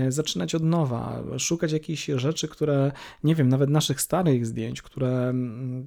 zaczynać 0.08 0.54
od 0.54 0.62
nowa, 0.62 1.22
szukać 1.38 1.72
jakichś 1.72 2.06
rzeczy, 2.06 2.48
które, 2.48 2.92
nie 3.24 3.34
wiem, 3.34 3.43
nawet 3.48 3.70
naszych 3.70 4.00
starych 4.00 4.46
zdjęć, 4.46 4.82
które 4.82 5.28
mm, 5.28 5.86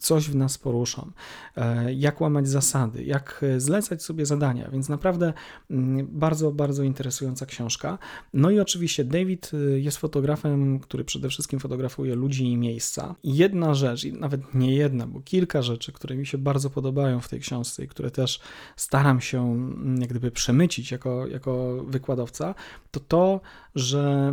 coś 0.00 0.28
w 0.28 0.34
nas 0.34 0.58
poruszą, 0.58 1.10
e, 1.56 1.94
jak 1.94 2.20
łamać 2.20 2.48
zasady, 2.48 3.04
jak 3.04 3.40
e, 3.42 3.60
zlecać 3.60 4.02
sobie 4.02 4.26
zadania, 4.26 4.70
więc 4.70 4.88
naprawdę 4.88 5.32
mm, 5.70 6.08
bardzo, 6.10 6.52
bardzo 6.52 6.82
interesująca 6.82 7.46
książka. 7.46 7.98
No 8.34 8.50
i 8.50 8.60
oczywiście 8.60 9.04
David 9.04 9.50
e, 9.54 9.80
jest 9.80 9.98
fotografem, 9.98 10.80
który 10.80 11.04
przede 11.04 11.28
wszystkim 11.28 11.60
fotografuje 11.60 12.14
ludzi 12.14 12.44
i 12.52 12.56
miejsca. 12.56 13.14
Jedna 13.24 13.74
rzecz, 13.74 14.04
i 14.04 14.12
nawet 14.12 14.54
nie 14.54 14.74
jedna, 14.74 15.06
bo 15.06 15.20
kilka 15.20 15.62
rzeczy, 15.62 15.92
które 15.92 16.16
mi 16.16 16.26
się 16.26 16.38
bardzo 16.38 16.70
podobają 16.70 17.20
w 17.20 17.28
tej 17.28 17.40
książce 17.40 17.84
i 17.84 17.88
które 17.88 18.10
też 18.10 18.40
staram 18.76 19.20
się 19.20 19.52
mm, 19.52 20.00
jak 20.00 20.10
gdyby 20.10 20.30
przemycić 20.30 20.90
jako, 20.90 21.26
jako 21.26 21.84
wykładowca, 21.86 22.54
to 22.90 23.00
to, 23.00 23.40
że 23.74 24.32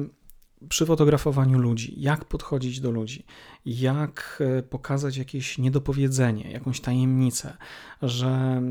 przy 0.69 0.85
fotografowaniu 0.85 1.59
ludzi, 1.59 1.93
jak 1.97 2.25
podchodzić 2.25 2.79
do 2.79 2.91
ludzi, 2.91 3.23
jak 3.67 4.43
e, 4.57 4.63
pokazać 4.63 5.17
jakieś 5.17 5.57
niedopowiedzenie, 5.57 6.51
jakąś 6.51 6.81
tajemnicę, 6.81 7.57
że 8.01 8.61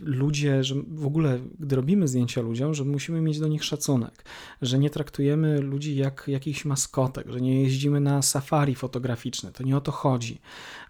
ludzie, 0.00 0.64
że 0.64 0.74
w 0.88 1.06
ogóle, 1.06 1.38
gdy 1.60 1.76
robimy 1.76 2.08
zdjęcia 2.08 2.40
ludziom, 2.40 2.74
że 2.74 2.84
musimy 2.84 3.20
mieć 3.20 3.38
do 3.38 3.48
nich 3.48 3.64
szacunek, 3.64 4.24
że 4.62 4.78
nie 4.78 4.90
traktujemy 4.90 5.60
ludzi 5.60 5.96
jak 5.96 6.24
jakichś 6.28 6.64
maskotek, 6.64 7.30
że 7.30 7.40
nie 7.40 7.62
jeździmy 7.62 8.00
na 8.00 8.22
safari 8.22 8.74
fotograficzne, 8.74 9.52
to 9.52 9.62
nie 9.62 9.76
o 9.76 9.80
to 9.80 9.92
chodzi, 9.92 10.40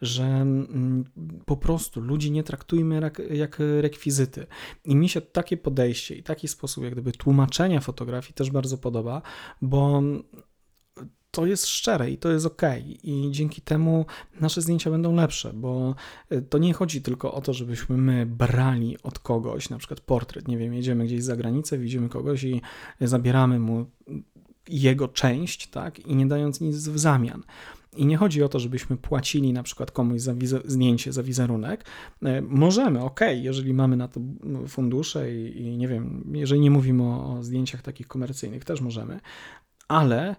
że 0.00 0.46
po 1.44 1.56
prostu 1.56 2.00
ludzi 2.00 2.30
nie 2.30 2.42
traktujmy 2.42 3.00
jak, 3.00 3.22
jak 3.30 3.58
rekwizyty. 3.80 4.46
I 4.84 4.96
mi 4.96 5.08
się 5.08 5.20
takie 5.20 5.56
podejście 5.56 6.14
i 6.14 6.22
taki 6.22 6.48
sposób 6.48 6.84
jak 6.84 6.92
gdyby 6.92 7.12
tłumaczenia 7.12 7.80
fotografii 7.80 8.34
też 8.34 8.50
bardzo 8.50 8.78
podoba, 8.78 9.22
bo 9.62 10.02
to 11.32 11.46
jest 11.46 11.66
szczere 11.66 12.10
i 12.10 12.18
to 12.18 12.30
jest 12.30 12.46
ok. 12.46 12.62
I 13.02 13.28
dzięki 13.30 13.60
temu 13.60 14.06
nasze 14.40 14.62
zdjęcia 14.62 14.90
będą 14.90 15.14
lepsze, 15.14 15.52
bo 15.54 15.94
y, 16.32 16.42
to 16.42 16.58
nie 16.58 16.72
chodzi 16.72 17.02
tylko 17.02 17.34
o 17.34 17.40
to, 17.40 17.52
żebyśmy 17.52 17.96
my 17.96 18.26
brali 18.26 18.96
od 19.02 19.18
kogoś, 19.18 19.70
na 19.70 19.78
przykład 19.78 20.00
portret, 20.00 20.48
nie 20.48 20.58
wiem, 20.58 20.74
jedziemy 20.74 21.04
gdzieś 21.04 21.22
za 21.22 21.36
granicę, 21.36 21.78
widzimy 21.78 22.08
kogoś 22.08 22.44
i 22.44 22.60
zabieramy 23.00 23.58
mu 23.58 23.86
jego 24.68 25.08
część, 25.08 25.66
tak, 25.66 26.06
i 26.06 26.16
nie 26.16 26.26
dając 26.26 26.60
nic 26.60 26.76
w 26.76 26.98
zamian. 26.98 27.42
I 27.96 28.06
nie 28.06 28.16
chodzi 28.16 28.42
o 28.42 28.48
to, 28.48 28.58
żebyśmy 28.58 28.96
płacili 28.96 29.52
na 29.52 29.62
przykład 29.62 29.90
komuś 29.90 30.20
za 30.20 30.34
zdjęcie, 30.64 31.12
za 31.12 31.22
wizerunek. 31.22 31.84
Y, 32.22 32.42
możemy, 32.42 33.00
ok, 33.00 33.20
jeżeli 33.34 33.74
mamy 33.74 33.96
na 33.96 34.08
to 34.08 34.20
fundusze 34.68 35.34
i, 35.34 35.62
i, 35.62 35.76
nie 35.76 35.88
wiem, 35.88 36.32
jeżeli 36.34 36.60
nie 36.60 36.70
mówimy 36.70 37.02
o, 37.02 37.38
o 37.38 37.42
zdjęciach 37.42 37.82
takich 37.82 38.08
komercyjnych, 38.08 38.64
też 38.64 38.80
możemy, 38.80 39.20
ale 39.88 40.36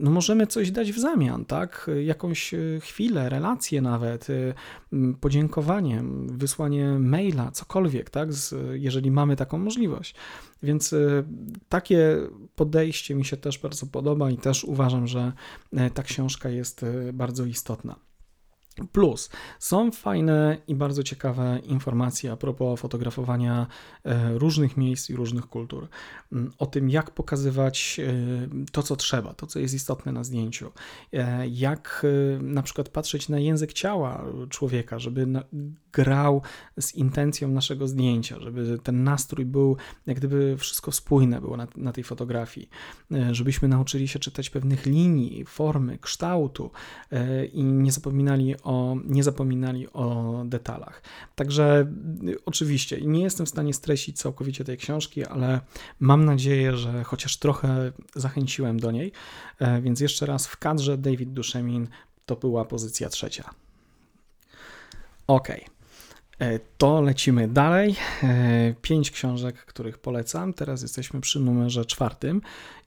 no 0.00 0.10
możemy 0.10 0.46
coś 0.46 0.70
dać 0.70 0.92
w 0.92 0.98
zamian, 0.98 1.44
tak? 1.44 1.90
Jakąś 2.04 2.54
chwilę, 2.80 3.28
relację 3.28 3.80
nawet, 3.80 4.26
podziękowanie, 5.20 6.02
wysłanie 6.26 6.98
maila, 6.98 7.50
cokolwiek, 7.50 8.10
tak? 8.10 8.28
Jeżeli 8.72 9.10
mamy 9.10 9.36
taką 9.36 9.58
możliwość. 9.58 10.14
Więc 10.62 10.94
takie 11.68 12.16
podejście 12.56 13.14
mi 13.14 13.24
się 13.24 13.36
też 13.36 13.58
bardzo 13.58 13.86
podoba 13.86 14.30
i 14.30 14.38
też 14.38 14.64
uważam, 14.64 15.06
że 15.06 15.32
ta 15.94 16.02
książka 16.02 16.48
jest 16.48 16.84
bardzo 17.12 17.44
istotna. 17.44 17.96
Plus, 18.92 19.30
są 19.58 19.90
fajne 19.90 20.56
i 20.68 20.74
bardzo 20.74 21.02
ciekawe 21.02 21.58
informacje 21.64 22.32
a 22.32 22.36
propos 22.36 22.80
fotografowania 22.80 23.66
e, 24.04 24.38
różnych 24.38 24.76
miejsc 24.76 25.10
i 25.10 25.16
różnych 25.16 25.46
kultur. 25.46 25.88
Mm, 26.32 26.52
o 26.58 26.66
tym, 26.66 26.90
jak 26.90 27.10
pokazywać 27.10 28.00
e, 28.00 28.12
to, 28.72 28.82
co 28.82 28.96
trzeba, 28.96 29.34
to, 29.34 29.46
co 29.46 29.58
jest 29.58 29.74
istotne 29.74 30.12
na 30.12 30.24
zdjęciu. 30.24 30.72
E, 31.12 31.48
jak 31.48 32.06
na 32.40 32.62
przykład 32.62 32.88
patrzeć 32.88 33.28
na 33.28 33.38
język 33.38 33.72
ciała 33.72 34.24
człowieka, 34.50 34.98
żeby 34.98 35.26
grał 35.96 36.42
z 36.80 36.94
intencją 36.94 37.48
naszego 37.48 37.88
zdjęcia, 37.88 38.40
żeby 38.40 38.78
ten 38.78 39.04
nastrój 39.04 39.44
był, 39.44 39.76
jak 40.06 40.16
gdyby 40.16 40.56
wszystko 40.58 40.92
spójne 40.92 41.40
było 41.40 41.56
na, 41.56 41.66
na 41.76 41.92
tej 41.92 42.04
fotografii, 42.04 42.68
żebyśmy 43.32 43.68
nauczyli 43.68 44.08
się 44.08 44.18
czytać 44.18 44.50
pewnych 44.50 44.86
linii, 44.86 45.44
formy, 45.44 45.98
kształtu 45.98 46.70
i 47.52 47.64
nie 47.64 47.92
zapominali 47.92 48.54
o, 48.62 48.96
nie 49.04 49.22
zapominali 49.22 49.92
o 49.92 50.42
detalach. 50.46 51.02
Także 51.34 51.92
y, 52.28 52.44
oczywiście 52.44 53.00
nie 53.00 53.22
jestem 53.22 53.46
w 53.46 53.48
stanie 53.48 53.74
streścić 53.74 54.18
całkowicie 54.18 54.64
tej 54.64 54.76
książki, 54.76 55.24
ale 55.24 55.60
mam 56.00 56.24
nadzieję, 56.24 56.76
że 56.76 57.04
chociaż 57.04 57.36
trochę 57.36 57.92
zachęciłem 58.14 58.80
do 58.80 58.90
niej. 58.90 59.12
E, 59.58 59.82
więc 59.82 60.00
jeszcze 60.00 60.26
raz 60.26 60.46
w 60.46 60.56
kadrze 60.56 60.98
David 60.98 61.32
Duszemin 61.32 61.88
to 62.26 62.36
była 62.36 62.64
pozycja 62.64 63.08
trzecia. 63.08 63.50
Ok. 65.26 65.50
E, 65.50 65.75
to 66.78 67.00
lecimy 67.00 67.48
dalej. 67.48 67.96
E, 68.22 68.74
pięć 68.82 69.10
książek, 69.10 69.56
których 69.56 69.98
polecam. 69.98 70.52
Teraz 70.52 70.82
jesteśmy 70.82 71.20
przy 71.20 71.40
numerze 71.40 71.84
czwartym 71.84 72.40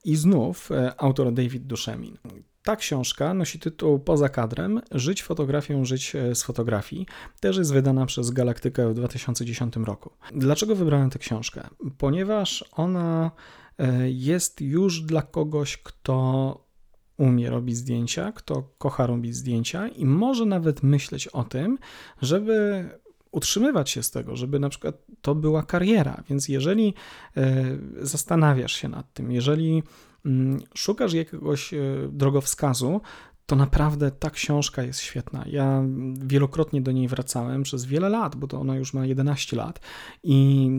i 0.05 0.15
znów 0.15 0.69
autor 0.97 1.33
David 1.33 1.67
Duszemin. 1.67 2.17
Ta 2.63 2.75
książka 2.75 3.33
nosi 3.33 3.59
tytuł 3.59 3.99
Poza 3.99 4.29
kadrem 4.29 4.81
Żyć 4.91 5.23
fotografią, 5.23 5.85
żyć 5.85 6.15
e, 6.15 6.35
z 6.35 6.43
fotografii. 6.43 7.05
Też 7.39 7.57
jest 7.57 7.73
wydana 7.73 8.05
przez 8.05 8.31
Galaktykę 8.31 8.89
w 8.89 8.93
2010 8.93 9.75
roku. 9.75 10.11
Dlaczego 10.35 10.75
wybrałem 10.75 11.09
tę 11.09 11.19
książkę? 11.19 11.67
Ponieważ 11.97 12.65
ona 12.71 13.31
e, 13.77 14.11
jest 14.11 14.61
już 14.61 15.01
dla 15.01 15.21
kogoś, 15.21 15.77
kto 15.77 16.69
umie 17.17 17.49
robić 17.49 17.77
zdjęcia, 17.77 18.31
kto 18.31 18.63
kocha 18.77 19.07
robić 19.07 19.35
zdjęcia 19.35 19.87
i 19.87 20.05
może 20.05 20.45
nawet 20.45 20.83
myśleć 20.83 21.27
o 21.27 21.43
tym, 21.43 21.77
żeby 22.21 22.85
utrzymywać 23.31 23.89
się 23.89 24.03
z 24.03 24.11
tego, 24.11 24.35
żeby 24.35 24.59
na 24.59 24.69
przykład 24.69 24.95
to 25.21 25.35
była 25.35 25.63
kariera. 25.63 26.23
Więc 26.29 26.47
jeżeli 26.47 26.93
e, 27.37 27.65
zastanawiasz 28.01 28.73
się 28.73 28.87
nad 28.87 29.13
tym, 29.13 29.31
jeżeli 29.31 29.83
Mm, 30.25 30.59
szukasz 30.75 31.13
jakiegoś 31.13 31.73
e, 31.73 31.77
drogowskazu, 32.11 33.01
to 33.49 33.55
naprawdę 33.55 34.11
ta 34.11 34.29
książka 34.29 34.83
jest 34.83 34.99
świetna. 34.99 35.45
Ja 35.47 35.83
wielokrotnie 36.13 36.81
do 36.81 36.91
niej 36.91 37.07
wracałem 37.07 37.63
przez 37.63 37.85
wiele 37.85 38.09
lat, 38.09 38.35
bo 38.35 38.47
to 38.47 38.59
ona 38.59 38.75
już 38.75 38.93
ma 38.93 39.05
11 39.05 39.57
lat 39.57 39.79
i 40.23 40.69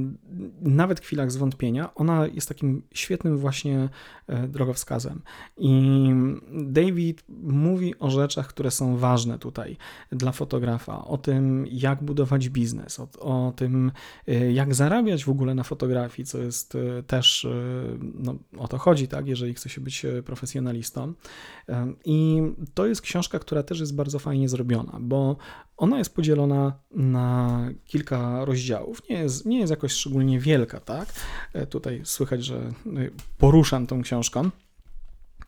nawet 0.61 1.01
w 1.01 1.03
chwilach 1.03 1.33
zwątpienia 1.33 1.95
ona 1.95 2.27
jest 2.27 2.49
takim 2.49 2.83
świetnym 2.95 3.39
właśnie 3.39 3.89
e, 4.27 4.49
drogowskazem. 4.49 5.23
I 5.57 6.11
David 6.53 7.25
mówi 7.43 7.99
o 7.99 8.11
rzeczach, 8.11 8.47
które 8.47 8.71
są 8.71 8.97
ważne 8.97 9.39
tutaj 9.39 9.77
dla 10.13 10.33
fotografa, 10.33 11.05
o 11.05 11.19
tym, 11.19 11.67
jak 11.71 12.03
budować 12.03 12.49
biznes, 12.49 13.01
o, 13.01 13.09
o 13.21 13.53
tym, 13.57 13.93
e, 14.27 14.53
jak 14.53 14.75
zarabiać 14.75 15.25
w 15.25 15.31
ogóle 15.31 15.55
na 15.55 15.63
fotografii, 15.63 16.27
co 16.27 16.39
jest 16.39 16.75
e, 16.75 17.03
też, 17.03 17.47
no, 18.15 18.35
o 18.59 18.69
to 18.69 18.79
chodzi, 18.79 19.09
tak, 19.09 19.27
jeżeli 19.27 19.55
chce 19.55 19.69
się 19.69 19.81
być 19.81 20.07
profesjonalistą. 20.25 21.15
I 22.05 22.43
to 22.75 22.87
jest 22.87 23.01
książka, 23.01 23.39
która 23.39 23.63
też 23.63 23.81
jest 23.81 23.95
bardzo 23.95 24.19
fajnie 24.19 24.49
zrobiona, 24.49 24.99
bo 25.01 25.37
ona 25.77 25.99
jest 25.99 26.15
podzielona 26.15 26.73
na 26.91 27.69
kilka 27.85 28.45
rozdziałów. 28.45 29.09
Nie 29.09 29.17
jest, 29.17 29.47
nie 29.47 29.59
jest 29.59 29.71
jakoś 29.71 29.93
szczególnie 29.93 30.41
wielka, 30.41 30.81
tak? 30.81 31.13
E, 31.53 31.67
tutaj 31.67 32.01
słychać, 32.05 32.45
że 32.45 32.57
e, 32.57 32.73
poruszam 33.39 33.87
tą 33.87 34.03
książką. 34.03 34.51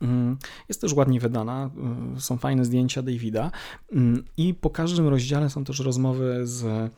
Mm, 0.03 0.37
jest 0.69 0.81
też 0.81 0.93
ładnie 0.93 1.21
wydana, 1.21 1.71
e, 2.17 2.21
są 2.21 2.39
fajne 2.39 2.65
zdjęcia 2.65 3.03
Davida 3.03 3.51
mm, 3.93 4.25
i 4.37 4.55
po 4.55 4.71
każdym 4.71 5.09
rozdziale 5.09 5.51
są 5.51 5.65
też 5.65 5.81
rozmowy 5.81 6.41
z 6.47 6.91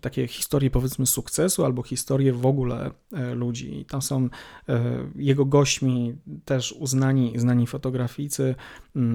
takie 0.00 0.28
historie 0.28 0.70
powiedzmy 0.70 1.06
sukcesu 1.06 1.64
albo 1.64 1.82
historie 1.82 2.32
w 2.32 2.46
ogóle 2.46 2.90
e, 3.12 3.34
ludzi. 3.34 3.80
I 3.80 3.84
tam 3.84 4.02
są 4.02 4.28
e, 4.68 4.82
jego 5.16 5.44
gośćmi 5.44 6.14
też 6.44 6.72
uznani, 6.72 7.32
znani 7.36 7.66
fotograficy, 7.66 8.54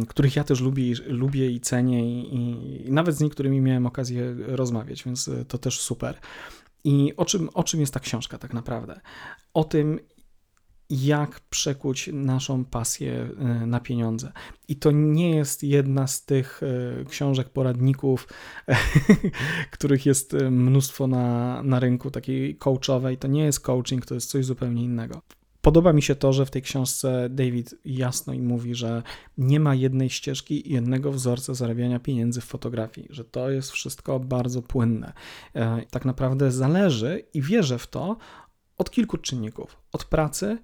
których 0.07 0.35
ja 0.35 0.43
też 0.43 0.61
lubię, 0.61 0.93
lubię 1.07 1.51
i 1.51 1.59
cenię 1.59 2.21
i, 2.21 2.87
i 2.87 2.91
nawet 2.91 3.15
z 3.15 3.21
niektórymi 3.21 3.61
miałem 3.61 3.85
okazję 3.85 4.35
rozmawiać, 4.37 5.03
więc 5.03 5.29
to 5.47 5.57
też 5.57 5.79
super. 5.79 6.17
I 6.83 7.13
o 7.17 7.25
czym, 7.25 7.49
o 7.53 7.63
czym 7.63 7.79
jest 7.79 7.93
ta 7.93 7.99
książka 7.99 8.37
tak 8.37 8.53
naprawdę? 8.53 8.99
O 9.53 9.63
tym, 9.63 9.99
jak 10.89 11.39
przekuć 11.39 12.09
naszą 12.13 12.65
pasję 12.65 13.29
e, 13.39 13.65
na 13.65 13.79
pieniądze. 13.79 14.31
I 14.67 14.75
to 14.75 14.91
nie 14.91 15.35
jest 15.35 15.63
jedna 15.63 16.07
z 16.07 16.25
tych 16.25 16.61
e, 16.63 17.05
książek, 17.05 17.49
poradników, 17.49 18.27
których 19.71 20.05
jest 20.05 20.33
e, 20.33 20.51
mnóstwo 20.51 21.07
na, 21.07 21.63
na 21.63 21.79
rynku, 21.79 22.11
takiej 22.11 22.55
coachowej. 22.55 23.17
To 23.17 23.27
nie 23.27 23.43
jest 23.43 23.59
coaching, 23.59 24.05
to 24.05 24.13
jest 24.13 24.29
coś 24.29 24.45
zupełnie 24.45 24.83
innego. 24.83 25.21
Podoba 25.61 25.93
mi 25.93 26.01
się 26.01 26.15
to, 26.15 26.33
że 26.33 26.45
w 26.45 26.51
tej 26.51 26.61
książce 26.61 27.29
David 27.29 27.75
jasno 27.85 28.33
i 28.33 28.41
mówi, 28.41 28.75
że 28.75 29.03
nie 29.37 29.59
ma 29.59 29.75
jednej 29.75 30.09
ścieżki 30.09 30.69
i 30.69 30.73
jednego 30.73 31.11
wzorca 31.11 31.53
zarabiania 31.53 31.99
pieniędzy 31.99 32.41
w 32.41 32.45
fotografii, 32.45 33.07
że 33.09 33.23
to 33.23 33.49
jest 33.49 33.71
wszystko 33.71 34.19
bardzo 34.19 34.61
płynne. 34.61 35.13
Tak 35.91 36.05
naprawdę 36.05 36.51
zależy 36.51 37.23
i 37.33 37.41
wierzę 37.41 37.79
w 37.79 37.87
to 37.87 38.17
od 38.77 38.91
kilku 38.91 39.17
czynników. 39.17 39.77
Od 39.91 40.05
pracy, 40.05 40.57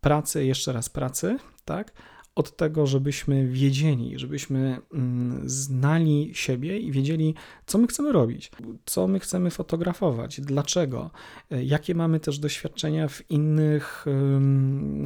pracy, 0.00 0.44
jeszcze 0.44 0.72
raz 0.72 0.88
pracy, 0.88 1.38
tak? 1.64 1.92
Od 2.34 2.56
tego, 2.56 2.86
żebyśmy 2.86 3.48
wiedzieli, 3.48 4.18
żebyśmy 4.18 4.80
mm, 4.94 5.42
znali 5.48 6.30
siebie 6.34 6.78
i 6.78 6.92
wiedzieli, 6.92 7.34
co 7.66 7.78
my 7.78 7.86
chcemy 7.86 8.12
robić, 8.12 8.50
co 8.84 9.08
my 9.08 9.20
chcemy 9.20 9.50
fotografować, 9.50 10.40
dlaczego, 10.40 11.10
e, 11.50 11.64
jakie 11.64 11.94
mamy 11.94 12.20
też 12.20 12.38
doświadczenia 12.38 13.08
w 13.08 13.30
innych 13.30 14.06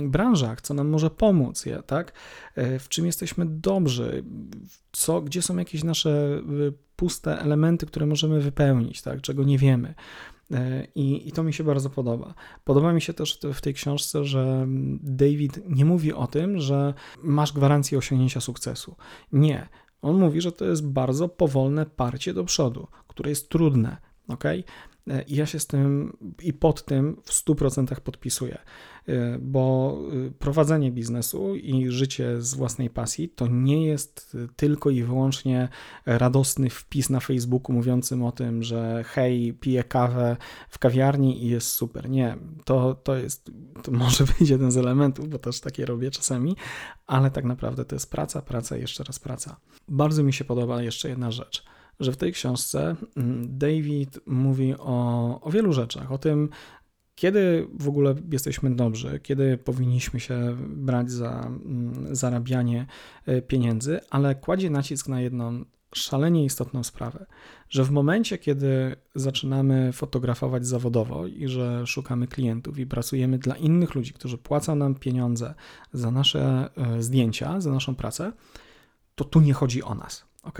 branżach, 0.03 0.61
co 0.61 0.75
nam 0.75 0.89
może 0.89 1.11
pomóc, 1.11 1.65
tak? 1.87 2.13
E, 2.55 2.79
w 2.79 2.89
czym 2.89 3.07
jesteśmy 3.07 3.47
dobrzy, 3.47 4.25
co, 4.93 5.21
gdzie 5.21 5.43
są 5.43 5.57
jakieś 5.57 5.85
nasze 5.85 6.41
y, 6.69 6.73
puste 6.97 7.39
elementy, 7.39 7.87
które 7.87 8.07
możemy 8.07 8.41
wypełnić, 8.41 9.03
tak? 9.03 9.21
czego 9.21 9.45
nie 9.45 9.59
wiemy. 9.59 9.95
E, 10.53 10.87
I, 10.95 11.29
I, 11.29 11.33
to 11.33 11.43
mi 11.43 11.53
się 11.53 11.65
bardzo 11.65 11.91
podoba. 11.91 12.35
Podoba 12.65 12.93
mi 12.93 13.01
się 13.01 13.15
też 13.15 13.39
w 13.55 13.61
tej 13.61 13.75
książce, 13.75 14.25
że 14.25 14.67
David 15.03 15.61
nie 15.69 15.85
mówi 15.85 16.13
o 16.13 16.27
tym, 16.27 16.59
że 16.59 16.95
masz 17.23 17.53
gwarancję 17.53 17.99
osiągnięcia 17.99 18.41
sukcesu. 18.41 18.95
Nie. 19.33 19.69
On 20.03 20.19
mówi, 20.19 20.41
że 20.41 20.53
to 20.53 20.65
jest 20.65 20.87
bardzo 20.87 21.29
powolne 21.29 21.87
parcie 21.87 22.35
do 22.35 22.45
przodu, 22.45 22.87
które 23.09 23.31
jest 23.31 23.49
trudne. 23.49 23.97
ok? 24.29 24.45
E, 25.11 25.23
I 25.23 25.37
ja 25.37 25.47
się 25.47 25.59
z 25.59 25.67
tym 25.67 26.17
i 26.43 26.53
pod 26.53 26.85
tym 26.85 27.17
w 27.25 27.31
100% 27.31 28.01
podpisuję. 28.01 28.59
Y, 29.09 29.39
bo 29.41 29.99
y, 30.13 30.33
prowadzenie 30.39 30.93
biznesu 30.93 31.55
i 31.55 31.91
życie 31.91 32.43
z 32.43 32.55
własnej 32.55 32.91
pasji 32.91 33.29
to 33.29 33.47
nie 33.47 33.87
jest 33.87 34.37
tylko 34.57 34.91
i 34.91 35.03
wyłącznie 35.03 35.69
radosny 36.07 36.71
wpis 36.71 37.11
na 37.11 37.21
Facebooku 37.21 37.73
mówiącym 37.73 38.25
o 38.25 38.33
tym, 38.33 38.63
że 38.63 39.05
hej, 39.07 39.53
piję 39.61 39.85
kawę 39.85 40.37
w 40.69 40.79
kawiarni 40.79 41.45
i 41.45 41.49
jest 41.49 41.69
super. 41.69 42.11
Nie, 42.11 42.37
to, 42.65 42.95
to 42.95 43.17
jest, 43.17 43.51
to 43.83 43.93
może 43.93 44.25
być 44.39 44.51
jeden 44.51 44.71
z 44.71 44.77
elementów, 44.77 45.29
bo 45.29 45.39
też 45.39 45.61
takie 45.61 45.87
robię 45.87 46.11
czasami, 46.11 46.57
ale 47.07 47.31
tak 47.31 47.45
naprawdę 47.45 47.85
to 47.85 47.97
jest 47.97 48.11
praca, 48.11 48.43
praca 48.43 48.77
jeszcze 48.77 49.05
raz 49.05 49.19
praca. 49.19 49.57
Bardzo 49.89 50.23
mi 50.23 50.33
się 50.33 50.45
podoba 50.45 50.83
jeszcze 50.83 51.09
jedna 51.09 51.31
rzecz 51.31 51.65
że 52.01 52.13
w 52.13 52.17
tej 52.17 52.33
książce 52.33 52.97
mm, 53.17 53.59
David 53.59 54.21
mówi 54.27 54.75
o, 54.79 55.41
o 55.41 55.51
wielu 55.51 55.73
rzeczach, 55.73 56.13
o 56.13 56.19
tym, 56.19 56.49
kiedy 57.15 57.67
w 57.81 57.89
ogóle 57.89 58.15
jesteśmy 58.33 58.77
dobrzy, 58.77 59.21
kiedy 59.23 59.59
powinniśmy 59.59 60.21
się 60.21 60.57
brać 60.69 61.11
za 61.11 61.41
mm, 61.41 62.17
zarabianie 62.17 62.87
e, 63.27 63.43
pieniędzy, 63.43 64.01
ale 64.11 64.35
kładzie 64.35 64.71
nacisk 64.71 65.09
na 65.09 65.21
jedną 65.21 65.65
szalenie 65.95 66.45
istotną 66.45 66.83
sprawę, 66.83 67.27
że 67.69 67.85
w 67.85 67.91
momencie, 67.91 68.39
kiedy 68.39 68.97
zaczynamy 69.15 69.93
fotografować 69.93 70.67
zawodowo 70.67 71.27
i 71.27 71.49
że 71.49 71.87
szukamy 71.87 72.27
klientów 72.27 72.79
i 72.79 72.87
pracujemy 72.87 73.39
dla 73.39 73.57
innych 73.57 73.95
ludzi, 73.95 74.13
którzy 74.13 74.39
płacą 74.39 74.77
nam 74.77 74.95
pieniądze 74.95 75.55
za 75.93 76.11
nasze 76.11 76.71
e, 76.77 77.03
zdjęcia, 77.03 77.61
za 77.61 77.71
naszą 77.71 77.95
pracę, 77.95 78.33
to 79.15 79.25
tu 79.25 79.41
nie 79.41 79.53
chodzi 79.53 79.83
o 79.83 79.95
nas, 79.95 80.25
ok? 80.43 80.59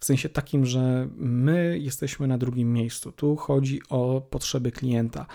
W 0.00 0.04
sensie 0.04 0.28
takim, 0.28 0.66
że 0.66 1.08
my 1.16 1.78
jesteśmy 1.80 2.26
na 2.26 2.38
drugim 2.38 2.72
miejscu. 2.72 3.12
Tu 3.12 3.36
chodzi 3.36 3.80
o 3.88 4.20
potrzeby 4.30 4.72
klienta 4.72 5.26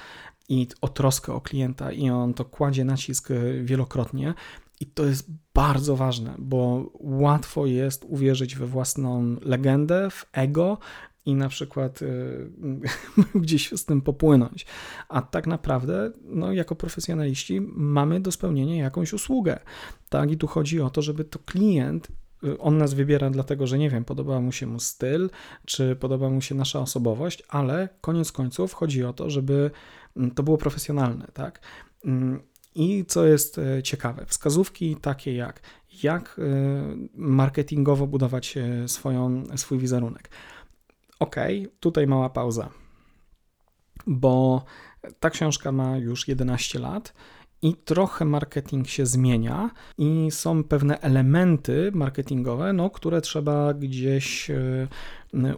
i 0.49 0.67
o 0.81 0.87
troskę 0.87 1.33
o 1.33 1.41
klienta, 1.41 1.91
i 1.91 2.09
on 2.09 2.33
to 2.33 2.45
kładzie 2.45 2.85
nacisk 2.85 3.31
e, 3.31 3.63
wielokrotnie. 3.63 4.33
I 4.79 4.85
to 4.85 5.05
jest 5.05 5.31
bardzo 5.53 5.95
ważne, 5.95 6.35
bo 6.39 6.91
łatwo 6.99 7.65
jest 7.65 8.05
uwierzyć 8.07 8.55
we 8.55 8.67
własną 8.67 9.35
legendę, 9.41 10.09
w 10.09 10.25
ego 10.33 10.77
i 11.25 11.35
na 11.35 11.49
przykład 11.49 12.01
y, 12.01 12.51
gdzieś 13.35 13.71
z 13.71 13.85
tym 13.85 14.01
popłynąć. 14.01 14.65
A 15.09 15.21
tak 15.21 15.47
naprawdę, 15.47 16.11
no, 16.25 16.53
jako 16.53 16.75
profesjonaliści, 16.75 17.61
mamy 17.75 18.19
do 18.19 18.31
spełnienia 18.31 18.83
jakąś 18.83 19.13
usługę. 19.13 19.59
Tak, 20.09 20.31
i 20.31 20.37
tu 20.37 20.47
chodzi 20.47 20.81
o 20.81 20.89
to, 20.89 21.01
żeby 21.01 21.23
to 21.23 21.39
klient 21.39 22.07
on 22.59 22.77
nas 22.77 22.93
wybiera 22.93 23.29
dlatego, 23.29 23.67
że 23.67 23.77
nie 23.77 23.89
wiem, 23.89 24.05
podoba 24.05 24.39
mu 24.39 24.51
się 24.51 24.67
mu 24.67 24.79
styl, 24.79 25.29
czy 25.65 25.95
podoba 25.95 26.29
mu 26.29 26.41
się 26.41 26.55
nasza 26.55 26.79
osobowość, 26.79 27.43
ale 27.49 27.89
koniec 28.01 28.31
końców 28.31 28.73
chodzi 28.73 29.03
o 29.03 29.13
to, 29.13 29.29
żeby 29.29 29.71
mm, 30.17 30.31
to 30.31 30.43
było 30.43 30.57
profesjonalne, 30.57 31.27
tak? 31.33 31.59
Mm, 32.05 32.41
I 32.75 33.05
co 33.05 33.25
jest 33.25 33.57
e, 33.57 33.83
ciekawe, 33.83 34.25
wskazówki 34.25 34.95
takie 34.95 35.35
jak 35.35 35.61
jak 36.03 36.39
e, 36.39 36.43
marketingowo 37.15 38.07
budować 38.07 38.57
e, 38.57 38.87
swoją, 38.87 39.43
swój 39.55 39.79
wizerunek. 39.79 40.29
Ok, 41.19 41.35
tutaj 41.79 42.07
mała 42.07 42.29
pauza, 42.29 42.69
bo 44.07 44.63
ta 45.19 45.29
książka 45.29 45.71
ma 45.71 45.97
już 45.97 46.27
11 46.27 46.79
lat 46.79 47.13
i 47.63 47.75
trochę 47.75 48.25
marketing 48.25 48.87
się 48.87 49.05
zmienia 49.05 49.69
i 49.97 50.27
są 50.31 50.63
pewne 50.63 50.99
elementy 50.99 51.91
marketingowe, 51.93 52.73
no, 52.73 52.89
które 52.89 53.21
trzeba 53.21 53.73
gdzieś 53.73 54.49
e, 54.49 54.87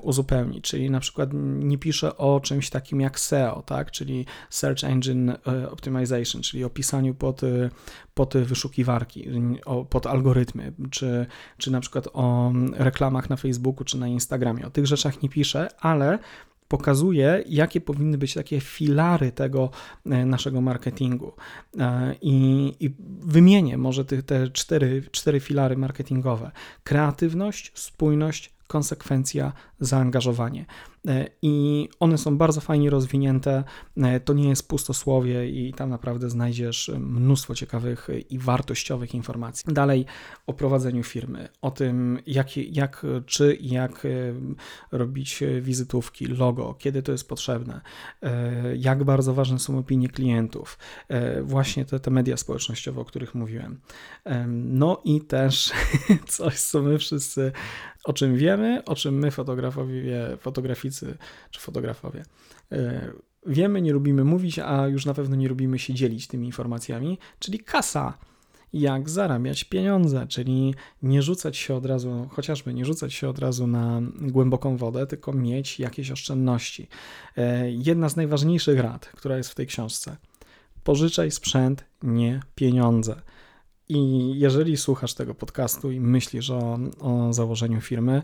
uzupełnić, 0.01 0.63
czyli 0.63 0.89
na 0.89 0.99
przykład 0.99 1.29
nie 1.59 1.77
piszę 1.77 2.17
o 2.17 2.39
czymś 2.39 2.69
takim 2.69 3.01
jak 3.01 3.19
SEO, 3.19 3.61
tak, 3.61 3.91
czyli 3.91 4.25
Search 4.49 4.83
Engine 4.83 5.29
e, 5.29 5.71
Optimization, 5.71 6.41
czyli 6.41 6.63
o 6.63 6.69
pisaniu 6.69 7.15
pod, 7.15 7.43
e, 7.43 7.69
pod 8.13 8.37
wyszukiwarki, 8.37 9.29
pod 9.89 10.07
algorytmy, 10.07 10.73
czy, 10.91 11.25
czy 11.57 11.71
na 11.71 11.79
przykład 11.79 12.07
o 12.13 12.51
reklamach 12.73 13.29
na 13.29 13.35
Facebooku 13.35 13.85
czy 13.85 13.97
na 13.97 14.07
Instagramie. 14.07 14.65
O 14.65 14.69
tych 14.69 14.87
rzeczach 14.87 15.21
nie 15.21 15.29
piszę, 15.29 15.67
ale 15.79 16.19
pokazuje, 16.67 17.43
jakie 17.47 17.81
powinny 17.81 18.17
być 18.17 18.33
takie 18.33 18.59
filary 18.59 19.31
tego 19.31 19.69
e, 20.05 20.25
naszego 20.25 20.61
marketingu. 20.61 21.33
E, 21.79 22.15
I, 22.21 22.73
i 22.79 22.93
wymienię 23.19 23.77
może 23.77 24.05
te, 24.05 24.23
te 24.23 24.49
cztery, 24.49 25.03
cztery 25.11 25.39
filary 25.39 25.77
marketingowe: 25.77 26.51
kreatywność, 26.83 27.71
spójność, 27.75 28.53
konsekwencja, 28.67 29.53
zaangażowanie. 29.79 30.65
E, 31.07 31.29
I 31.41 31.87
one 31.99 32.17
są 32.17 32.37
bardzo 32.37 32.61
fajnie 32.61 32.89
rozwinięte. 32.89 33.63
E, 33.97 34.19
to 34.19 34.33
nie 34.33 34.49
jest 34.49 34.67
pustosłowie 34.67 35.49
i 35.49 35.73
tam 35.73 35.89
naprawdę 35.89 36.29
znajdziesz 36.29 36.91
mnóstwo 36.99 37.55
ciekawych 37.55 38.07
i 38.29 38.39
wartościowych 38.39 39.15
informacji. 39.15 39.73
Dalej 39.73 40.05
o 40.47 40.53
prowadzeniu 40.53 41.03
firmy, 41.03 41.49
o 41.61 41.71
tym, 41.71 42.19
jak, 42.27 42.57
jak 42.57 43.05
czy 43.25 43.53
i 43.53 43.69
jak 43.69 44.05
e, 44.05 44.09
robić 44.91 45.43
wizytówki, 45.61 46.25
logo, 46.25 46.75
kiedy 46.79 47.03
to 47.03 47.11
jest 47.11 47.29
potrzebne, 47.29 47.81
jak 48.77 49.03
bardzo 49.03 49.33
ważne 49.33 49.59
są 49.59 49.77
opinie 49.77 50.09
klientów, 50.09 50.77
właśnie 51.41 51.85
te, 51.85 51.99
te 51.99 52.11
media 52.11 52.37
społecznościowe, 52.37 53.01
o 53.01 53.05
których 53.05 53.35
mówiłem. 53.35 53.79
No 54.47 55.01
i 55.05 55.21
też 55.21 55.71
coś, 56.27 56.59
co 56.59 56.81
my 56.81 56.97
wszyscy 56.97 57.51
o 58.05 58.13
czym 58.13 58.35
wiemy, 58.35 58.83
o 58.85 58.95
czym 58.95 59.19
my 59.19 59.31
fotografowie, 59.31 60.37
fotograficy 60.39 60.94
czy 61.51 61.59
fotografowie 61.59 62.25
e, 62.71 63.11
wiemy, 63.45 63.81
nie 63.81 63.93
lubimy 63.93 64.23
mówić, 64.23 64.59
a 64.59 64.87
już 64.87 65.05
na 65.05 65.13
pewno 65.13 65.35
nie 65.35 65.47
lubimy 65.47 65.79
się 65.79 65.93
dzielić 65.93 66.27
tymi 66.27 66.45
informacjami, 66.45 67.17
czyli 67.39 67.59
kasa. 67.59 68.17
Jak 68.73 69.09
zarabiać 69.09 69.63
pieniądze, 69.63 70.27
czyli 70.27 70.75
nie 71.01 71.21
rzucać 71.21 71.57
się 71.57 71.75
od 71.75 71.85
razu, 71.85 72.29
chociażby 72.31 72.73
nie 72.73 72.85
rzucać 72.85 73.13
się 73.13 73.29
od 73.29 73.39
razu 73.39 73.67
na 73.67 74.01
głęboką 74.21 74.77
wodę, 74.77 75.07
tylko 75.07 75.33
mieć 75.33 75.79
jakieś 75.79 76.11
oszczędności. 76.11 76.87
E, 77.37 77.71
jedna 77.71 78.09
z 78.09 78.15
najważniejszych 78.15 78.79
rad, 78.79 79.05
która 79.05 79.37
jest 79.37 79.49
w 79.49 79.55
tej 79.55 79.67
książce: 79.67 80.17
pożyczaj 80.83 81.31
sprzęt, 81.31 81.85
nie 82.03 82.39
pieniądze. 82.55 83.21
I 83.89 84.31
jeżeli 84.39 84.77
słuchasz 84.77 85.13
tego 85.13 85.35
podcastu 85.35 85.91
i 85.91 85.99
myślisz 85.99 86.49
o, 86.49 86.79
o 86.99 87.33
założeniu 87.33 87.81
firmy, 87.81 88.23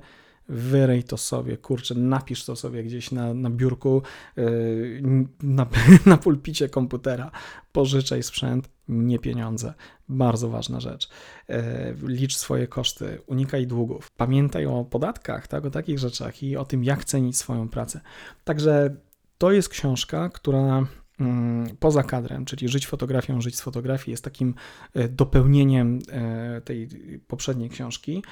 wyrej 0.52 1.04
to 1.04 1.18
sobie, 1.18 1.58
kurczę, 1.58 1.96
napisz 1.96 2.46
to 2.46 2.56
sobie 2.56 2.84
gdzieś 2.84 3.12
na, 3.12 3.34
na 3.34 3.50
biurku, 3.50 4.02
yy, 4.38 5.02
na, 5.44 5.66
na 6.06 6.18
pulpicie 6.18 6.70
komputera, 6.70 7.32
pożyczaj 7.72 8.24
sprzęt, 8.24 8.70
nie 8.88 9.20
pieniądze. 9.20 9.74
Bardzo 10.10 10.50
ważna 10.50 10.80
rzecz. 10.80 11.10
Yy, 11.50 11.56
licz 12.04 12.36
swoje 12.36 12.68
koszty, 12.68 13.22
unikaj 13.28 13.68
długów. 13.68 14.08
Pamiętaj 14.18 14.66
o 14.66 14.86
podatkach, 14.86 15.48
tak, 15.48 15.66
o 15.66 15.70
takich 15.70 16.00
rzeczach 16.00 16.44
i 16.44 16.58
o 16.58 16.66
tym, 16.66 16.84
jak 16.84 17.06
cenić 17.06 17.38
swoją 17.38 17.70
pracę. 17.70 18.02
Także 18.44 18.96
to 19.38 19.52
jest 19.52 19.70
książka, 19.70 20.30
która 20.30 20.86
Mm, 21.22 21.78
poza 21.80 22.04
kadrem, 22.04 22.46
czyli 22.46 22.70
żyć 22.70 22.88
fotografią, 22.88 23.42
żyć 23.42 23.56
z 23.56 23.62
fotografii, 23.62 24.12
jest 24.12 24.24
takim 24.24 24.56
e, 24.94 25.10
dopełnieniem 25.10 26.00
e, 26.10 26.62
tej 26.62 26.90
poprzedniej 27.28 27.70
książki. 27.70 28.24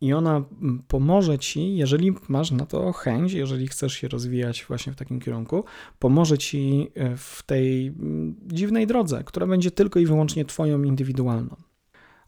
I 0.00 0.12
ona 0.12 0.36
mm, 0.36 0.82
pomoże 0.88 1.38
ci, 1.38 1.76
jeżeli 1.76 2.12
masz 2.28 2.50
na 2.50 2.66
to 2.66 2.92
chęć, 2.92 3.32
jeżeli 3.32 3.66
chcesz 3.66 3.92
się 3.92 4.08
rozwijać 4.08 4.64
właśnie 4.68 4.92
w 4.92 4.96
takim 4.96 5.20
kierunku, 5.20 5.64
pomoże 5.98 6.38
ci 6.38 6.90
e, 6.94 7.16
w 7.16 7.42
tej 7.46 7.86
mm, 7.86 8.34
dziwnej 8.46 8.86
drodze, 8.86 9.24
która 9.24 9.46
będzie 9.46 9.70
tylko 9.70 10.00
i 10.00 10.06
wyłącznie 10.06 10.44
Twoją 10.44 10.82
indywidualną. 10.82 11.56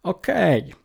Okej. 0.03 0.63
Okay. 0.63 0.81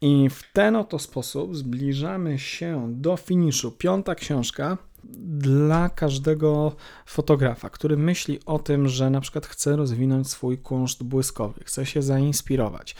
I 0.00 0.28
w 0.30 0.52
ten 0.52 0.76
oto 0.76 0.98
sposób 0.98 1.56
zbliżamy 1.56 2.38
się 2.38 2.94
do 2.96 3.16
finiszu. 3.16 3.72
Piąta 3.72 4.14
książka 4.14 4.78
dla 5.04 5.88
każdego 5.88 6.72
fotografa, 7.06 7.70
który 7.70 7.96
myśli 7.96 8.40
o 8.46 8.58
tym, 8.58 8.88
że 8.88 9.10
na 9.10 9.20
przykład 9.20 9.46
chce 9.46 9.76
rozwinąć 9.76 10.28
swój 10.28 10.58
kunszt 10.58 11.02
błyskowy, 11.02 11.64
chce 11.64 11.86
się 11.86 12.02
zainspirować, 12.02 12.96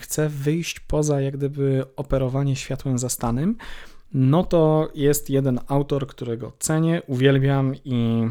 chce 0.00 0.28
wyjść 0.28 0.80
poza 0.80 1.20
jak 1.20 1.36
gdyby 1.36 1.84
operowanie 1.96 2.56
światłem 2.56 2.98
zastanym, 2.98 3.56
no 4.14 4.44
to 4.44 4.88
jest 4.94 5.30
jeden 5.30 5.60
autor, 5.68 6.06
którego 6.06 6.52
cenię, 6.58 7.02
uwielbiam 7.06 7.74
i, 7.84 8.28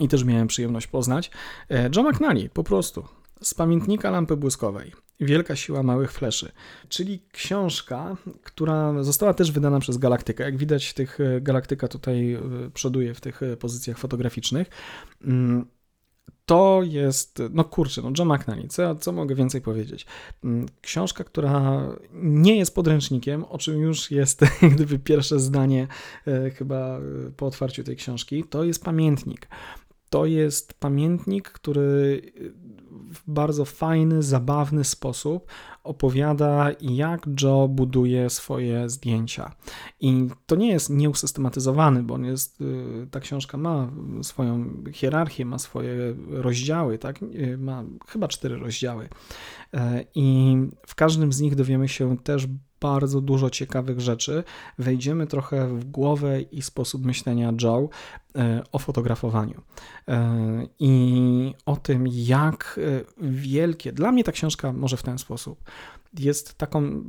i 0.00 0.08
też 0.08 0.24
miałem 0.24 0.48
przyjemność 0.48 0.86
poznać. 0.86 1.30
E, 1.70 1.90
John 1.96 2.08
McNally, 2.08 2.48
po 2.48 2.64
prostu. 2.64 3.04
Z 3.42 3.54
pamiętnika 3.54 4.10
lampy 4.10 4.36
błyskowej. 4.36 5.07
Wielka 5.20 5.56
siła 5.56 5.82
małych 5.82 6.12
fleszy, 6.12 6.52
czyli 6.88 7.22
książka, 7.32 8.16
która 8.42 9.02
została 9.02 9.34
też 9.34 9.52
wydana 9.52 9.80
przez 9.80 9.98
Galaktykę. 9.98 10.44
Jak 10.44 10.56
widać, 10.56 10.94
tych 10.94 11.20
e, 11.20 11.40
Galaktyka 11.40 11.88
tutaj 11.88 12.32
e, 12.32 12.40
przoduje 12.74 13.14
w 13.14 13.20
tych 13.20 13.42
e, 13.42 13.56
pozycjach 13.56 13.98
fotograficznych. 13.98 14.68
Mm, 15.24 15.66
to 16.46 16.80
jest, 16.84 17.42
no 17.50 17.64
kurczę, 17.64 18.02
no 18.02 18.10
John 18.18 18.34
McNally, 18.34 18.68
co, 18.68 18.96
co 18.96 19.12
mogę 19.12 19.34
więcej 19.34 19.60
powiedzieć? 19.60 20.06
Mm, 20.44 20.66
książka, 20.80 21.24
która 21.24 21.82
nie 22.12 22.56
jest 22.56 22.74
podręcznikiem, 22.74 23.44
o 23.44 23.58
czym 23.58 23.80
już 23.80 24.10
jest 24.10 24.40
gdyby 24.74 24.98
pierwsze 24.98 25.40
zdanie 25.40 25.86
chyba 26.54 27.00
po 27.36 27.46
otwarciu 27.46 27.84
tej 27.84 27.96
książki, 27.96 28.44
to 28.44 28.64
jest 28.64 28.84
pamiętnik. 28.84 29.48
To 30.10 30.26
jest 30.26 30.74
pamiętnik, 30.74 31.48
który 31.50 32.22
w 33.14 33.30
bardzo 33.30 33.64
fajny, 33.64 34.22
zabawny 34.22 34.84
sposób 34.84 35.46
opowiada, 35.84 36.70
jak 36.80 37.26
Joe 37.42 37.68
buduje 37.68 38.30
swoje 38.30 38.90
zdjęcia. 38.90 39.54
I 40.00 40.28
to 40.46 40.56
nie 40.56 40.68
jest 40.68 40.90
nieusystematyzowany, 40.90 42.02
bo 42.02 42.14
on 42.14 42.24
jest, 42.24 42.60
y, 42.60 43.06
ta 43.10 43.20
książka 43.20 43.58
ma 43.58 43.90
swoją 44.22 44.84
hierarchię, 44.92 45.44
ma 45.44 45.58
swoje 45.58 46.14
rozdziały, 46.30 46.98
tak? 46.98 47.22
Y, 47.22 47.58
ma 47.58 47.84
chyba 48.06 48.28
cztery 48.28 48.56
rozdziały. 48.56 49.08
E, 49.74 50.04
I 50.14 50.56
w 50.86 50.94
każdym 50.94 51.32
z 51.32 51.40
nich 51.40 51.54
dowiemy 51.54 51.88
się 51.88 52.18
też 52.18 52.46
bardzo 52.80 53.20
dużo 53.20 53.50
ciekawych 53.50 54.00
rzeczy. 54.00 54.44
Wejdziemy 54.78 55.26
trochę 55.26 55.68
w 55.68 55.84
głowę 55.84 56.40
i 56.40 56.62
sposób 56.62 57.04
myślenia 57.04 57.52
Joe 57.62 57.88
e, 58.36 58.62
o 58.72 58.78
fotografowaniu 58.78 59.62
e, 60.08 60.66
i 60.78 61.54
o 61.66 61.76
tym, 61.76 62.04
jak 62.12 62.80
wielkie. 63.20 63.92
Dla 63.92 64.12
mnie 64.12 64.24
ta 64.24 64.32
książka 64.32 64.72
może 64.72 64.96
w 64.96 65.02
ten 65.02 65.18
sposób 65.18 65.70
jest 66.18 66.54
taką 66.54 67.04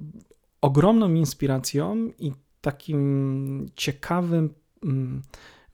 ogromną 0.62 1.13
inspiracją 1.13 2.12
i 2.19 2.32
takim 2.62 3.65
ciekawym 3.75 4.53
mm, 4.84 5.21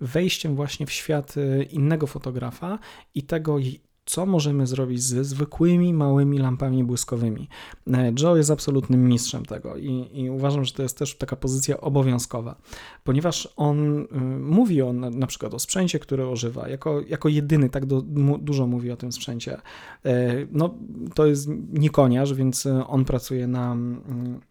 wejściem 0.01 0.55
właśnie 0.55 0.85
w 0.85 0.91
świat 0.91 1.35
innego 1.71 2.07
fotografa 2.07 2.79
i 3.15 3.23
tego, 3.23 3.57
co 4.05 4.25
możemy 4.25 4.67
zrobić 4.67 5.03
ze 5.03 5.23
zwykłymi, 5.23 5.93
małymi 5.93 6.37
lampami 6.37 6.83
błyskowymi. 6.83 7.49
E, 7.93 8.13
Joe 8.19 8.37
jest 8.37 8.51
absolutnym 8.51 9.07
mistrzem 9.07 9.45
tego 9.45 9.77
i, 9.77 10.09
i, 10.13 10.29
uważam, 10.29 10.65
że 10.65 10.73
to 10.73 10.83
jest 10.83 10.97
też 10.97 11.17
taka 11.17 11.35
pozycja 11.35 11.81
obowiązkowa, 11.81 12.55
ponieważ 13.03 13.53
on 13.55 13.99
y, 13.99 14.07
mówi 14.39 14.81
o, 14.81 14.93
na, 14.93 15.09
na, 15.09 15.27
przykład 15.27 15.53
o 15.53 15.59
sprzęcie, 15.59 15.99
który 15.99 16.27
używa, 16.27 16.69
jako, 16.69 17.01
jako 17.01 17.29
jedyny 17.29 17.69
tak 17.69 17.85
do, 17.85 18.03
mu, 18.15 18.37
dużo 18.37 18.67
mówi 18.67 18.91
o 18.91 18.97
tym 18.97 19.11
sprzęcie. 19.11 19.57
E, 20.05 20.33
no, 20.51 20.75
to 21.15 21.25
jest 21.25 21.49
Nikoniarz, 21.73 22.33
więc 22.33 22.67
on 22.87 23.05
pracuje 23.05 23.47
na 23.47 23.71
mm, 23.71 24.41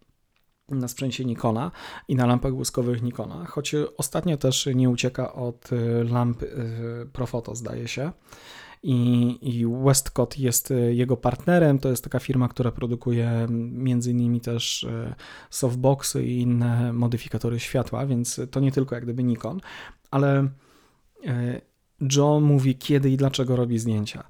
na 0.69 0.87
sprzęcie 0.87 1.25
Nikona 1.25 1.71
i 2.07 2.15
na 2.15 2.25
lampach 2.25 2.53
błyskowych 2.53 3.03
Nikona, 3.03 3.45
choć 3.45 3.75
ostatnio 3.97 4.37
też 4.37 4.69
nie 4.75 4.89
ucieka 4.89 5.33
od 5.33 5.71
y, 5.71 6.03
lamp 6.03 6.43
y, 6.43 6.47
Profoto, 7.13 7.55
zdaje 7.55 7.87
się. 7.87 8.11
I, 8.87 9.37
I 9.41 9.65
Westcott 9.83 10.39
jest 10.39 10.71
y, 10.71 10.95
jego 10.95 11.17
partnerem. 11.17 11.79
To 11.79 11.89
jest 11.89 12.03
taka 12.03 12.19
firma, 12.19 12.47
która 12.47 12.71
produkuje 12.71 13.47
między 13.49 14.11
innymi 14.11 14.41
też 14.41 14.87
softboxy 15.49 16.25
i 16.25 16.41
inne 16.41 16.93
modyfikatory 16.93 17.59
światła, 17.59 18.05
więc 18.05 18.41
to 18.51 18.59
nie 18.59 18.71
tylko 18.71 18.95
jak 18.95 19.03
gdyby 19.03 19.23
Nikon, 19.23 19.61
ale 20.11 20.49
Joe 22.15 22.39
mówi, 22.39 22.75
kiedy 22.75 23.09
i 23.09 23.17
dlaczego 23.17 23.55
robi 23.55 23.79
zdjęcia, 23.79 24.19
e, 24.19 24.27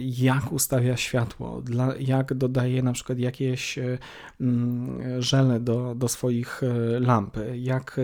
jak 0.00 0.52
ustawia 0.52 0.96
światło, 0.96 1.62
jak 1.98 2.34
dodaje 2.34 2.82
na 2.82 2.92
przykład 2.92 3.18
jakieś 3.18 3.78
e, 3.78 3.98
mm, 4.40 5.22
żele 5.22 5.60
do, 5.60 5.94
do 5.94 6.08
swoich 6.08 6.62
e, 6.62 7.00
lamp, 7.00 7.36
jak 7.54 8.00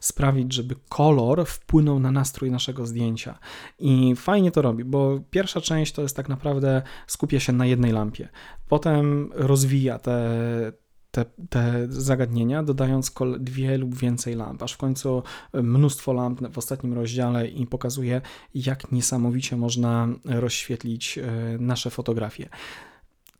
sprawić, 0.00 0.52
żeby 0.54 0.74
kolor 0.88 1.46
wpłynął 1.46 1.98
na 1.98 2.10
nastrój 2.10 2.50
naszego 2.50 2.86
zdjęcia. 2.86 3.38
I 3.78 4.16
fajnie 4.16 4.50
to 4.50 4.62
robi, 4.62 4.84
bo 4.84 5.20
pierwsza 5.30 5.60
część 5.60 5.92
to 5.92 6.02
jest 6.02 6.16
tak 6.16 6.28
naprawdę 6.28 6.82
skupia 7.06 7.40
się 7.40 7.52
na 7.52 7.66
jednej 7.66 7.92
lampie. 7.92 8.28
Potem 8.68 9.30
rozwija 9.34 9.98
te, 9.98 10.72
te, 11.12 11.24
te 11.50 11.86
zagadnienia, 11.88 12.62
dodając 12.62 13.12
dwie 13.38 13.78
lub 13.78 13.94
więcej 13.94 14.34
lamp, 14.34 14.62
aż 14.62 14.72
w 14.72 14.76
końcu 14.76 15.22
mnóstwo 15.54 16.12
lamp 16.12 16.52
w 16.52 16.58
ostatnim 16.58 16.92
rozdziale 16.92 17.48
i 17.48 17.66
pokazuje, 17.66 18.20
jak 18.54 18.92
niesamowicie 18.92 19.56
można 19.56 20.08
rozświetlić 20.24 21.18
e, 21.18 21.22
nasze 21.58 21.90
fotografie. 21.90 22.48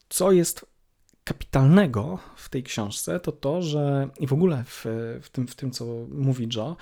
Co 0.08 0.32
jest 0.32 0.66
kapitalnego 1.24 2.18
w 2.36 2.48
tej 2.48 2.62
książce, 2.62 3.20
to 3.20 3.32
to, 3.32 3.62
że 3.62 4.08
i 4.20 4.26
w 4.26 4.32
ogóle 4.32 4.64
w, 4.66 4.86
w, 5.22 5.30
tym, 5.30 5.46
w 5.46 5.54
tym, 5.54 5.70
co 5.70 5.84
mówi 6.08 6.48
Joe, 6.56 6.76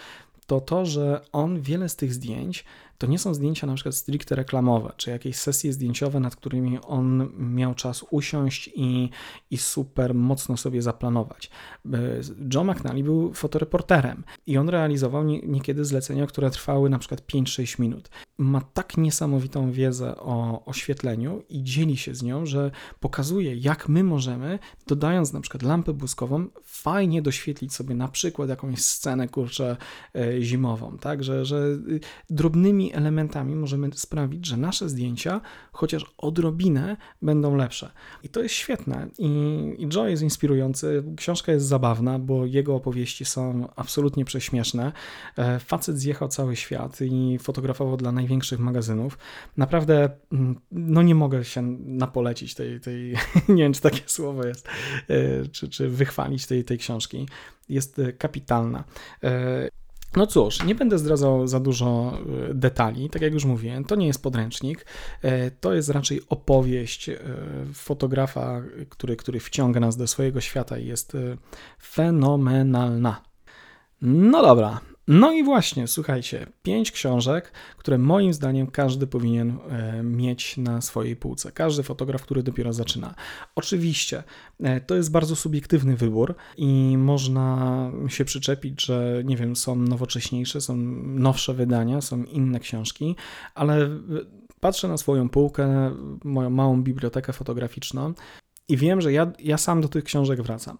to 0.46 0.60
to, 0.60 0.86
że 0.86 1.20
on 1.32 1.60
wiele 1.60 1.88
z 1.88 1.96
tych 1.96 2.14
zdjęć 2.14 2.64
to 3.00 3.06
nie 3.06 3.18
są 3.18 3.34
zdjęcia 3.34 3.66
na 3.66 3.74
przykład 3.74 3.94
stricte 3.94 4.34
reklamowe, 4.34 4.92
czy 4.96 5.10
jakieś 5.10 5.36
sesje 5.36 5.72
zdjęciowe, 5.72 6.20
nad 6.20 6.36
którymi 6.36 6.78
on 6.80 7.28
miał 7.38 7.74
czas 7.74 8.04
usiąść 8.10 8.70
i, 8.74 9.10
i 9.50 9.58
super 9.58 10.14
mocno 10.14 10.56
sobie 10.56 10.82
zaplanować. 10.82 11.50
John 12.54 12.70
McNally 12.70 13.02
był 13.02 13.34
fotoreporterem 13.34 14.24
i 14.46 14.58
on 14.58 14.68
realizował 14.68 15.24
niekiedy 15.24 15.84
zlecenia, 15.84 16.26
które 16.26 16.50
trwały 16.50 16.90
na 16.90 16.98
przykład 16.98 17.20
5-6 17.20 17.80
minut. 17.80 18.10
Ma 18.38 18.60
tak 18.60 18.96
niesamowitą 18.96 19.72
wiedzę 19.72 20.16
o 20.16 20.64
oświetleniu 20.64 21.42
i 21.48 21.64
dzieli 21.64 21.96
się 21.96 22.14
z 22.14 22.22
nią, 22.22 22.46
że 22.46 22.70
pokazuje, 23.00 23.56
jak 23.56 23.88
my 23.88 24.04
możemy, 24.04 24.58
dodając 24.86 25.32
na 25.32 25.40
przykład 25.40 25.62
lampę 25.62 25.92
błyskową, 25.92 26.46
fajnie 26.62 27.22
doświetlić 27.22 27.74
sobie 27.74 27.94
na 27.94 28.08
przykład 28.08 28.48
jakąś 28.48 28.78
scenę, 28.84 29.28
kurczę, 29.28 29.76
e, 30.16 30.42
zimową, 30.42 30.98
tak, 30.98 31.24
że, 31.24 31.44
że 31.44 31.56
y, 31.88 32.00
elementami 32.94 33.56
możemy 33.56 33.90
sprawić, 33.94 34.46
że 34.46 34.56
nasze 34.56 34.88
zdjęcia 34.88 35.40
chociaż 35.72 36.14
odrobinę 36.18 36.96
będą 37.22 37.56
lepsze. 37.56 37.90
I 38.22 38.28
to 38.28 38.42
jest 38.42 38.54
świetne. 38.54 39.08
I, 39.18 39.26
i 39.78 39.88
Joe 39.94 40.08
jest 40.08 40.22
inspirujący. 40.22 41.04
Książka 41.16 41.52
jest 41.52 41.66
zabawna, 41.66 42.18
bo 42.18 42.46
jego 42.46 42.74
opowieści 42.74 43.24
są 43.24 43.68
absolutnie 43.76 44.24
prześmieszne. 44.24 44.92
E, 45.36 45.58
facet 45.58 45.98
zjechał 45.98 46.28
cały 46.28 46.56
świat 46.56 46.98
i 47.00 47.38
fotografował 47.38 47.96
dla 47.96 48.12
największych 48.12 48.58
magazynów. 48.58 49.18
Naprawdę, 49.56 50.10
mm, 50.32 50.60
no 50.72 51.02
nie 51.02 51.14
mogę 51.14 51.44
się 51.44 51.62
napolecić 51.78 52.54
tej, 52.54 52.80
tej 52.80 53.14
nie 53.48 53.62
wiem, 53.62 53.72
czy 53.72 53.80
takie 53.80 54.02
słowo 54.06 54.46
jest, 54.46 54.68
e, 55.08 55.48
czy, 55.48 55.68
czy 55.68 55.88
wychwalić 55.88 56.46
tej, 56.46 56.64
tej 56.64 56.78
książki. 56.78 57.28
Jest 57.68 57.98
e, 57.98 58.12
kapitalna. 58.12 58.84
No 60.16 60.26
cóż, 60.26 60.64
nie 60.64 60.74
będę 60.74 60.98
zdradzał 60.98 61.46
za 61.46 61.60
dużo 61.60 62.18
e, 62.50 62.54
detali. 62.54 63.10
Tak 63.10 63.22
jak 63.22 63.32
już 63.32 63.44
mówiłem, 63.44 63.84
to 63.84 63.94
nie 63.94 64.06
jest 64.06 64.22
podręcznik. 64.22 64.86
E, 65.22 65.50
to 65.50 65.74
jest 65.74 65.88
raczej 65.88 66.20
opowieść 66.28 67.08
e, 67.08 67.18
fotografa, 67.74 68.62
który, 68.88 69.16
który 69.16 69.40
wciąga 69.40 69.80
nas 69.80 69.96
do 69.96 70.06
swojego 70.06 70.40
świata 70.40 70.78
i 70.78 70.86
jest 70.86 71.16
fenomenalna. 71.82 73.22
No 74.02 74.42
dobra, 74.42 74.80
no 75.10 75.32
i 75.32 75.44
właśnie, 75.44 75.86
słuchajcie, 75.86 76.46
pięć 76.62 76.92
książek, 76.92 77.52
które 77.76 77.98
moim 77.98 78.34
zdaniem 78.34 78.66
każdy 78.66 79.06
powinien 79.06 79.58
e, 79.70 80.02
mieć 80.02 80.56
na 80.56 80.80
swojej 80.80 81.16
półce. 81.16 81.52
Każdy 81.52 81.82
fotograf, 81.82 82.22
który 82.22 82.42
dopiero 82.42 82.72
zaczyna. 82.72 83.14
Oczywiście, 83.54 84.22
e, 84.60 84.80
to 84.80 84.94
jest 84.94 85.10
bardzo 85.10 85.36
subiektywny 85.36 85.96
wybór 85.96 86.34
i 86.56 86.94
można 86.98 87.70
się 88.08 88.24
przyczepić, 88.24 88.86
że 88.86 89.22
nie 89.24 89.36
wiem, 89.36 89.56
są 89.56 89.76
nowocześniejsze, 89.76 90.60
są 90.60 90.76
nowsze 91.06 91.54
wydania, 91.54 92.00
są 92.00 92.24
inne 92.24 92.60
książki, 92.60 93.16
ale 93.54 93.88
patrzę 94.60 94.88
na 94.88 94.96
swoją 94.96 95.28
półkę, 95.28 95.94
moją 96.24 96.50
małą 96.50 96.82
bibliotekę 96.82 97.32
fotograficzną 97.32 98.14
i 98.68 98.76
wiem, 98.76 99.00
że 99.00 99.12
ja, 99.12 99.32
ja 99.38 99.58
sam 99.58 99.80
do 99.80 99.88
tych 99.88 100.04
książek 100.04 100.42
wracam. 100.42 100.78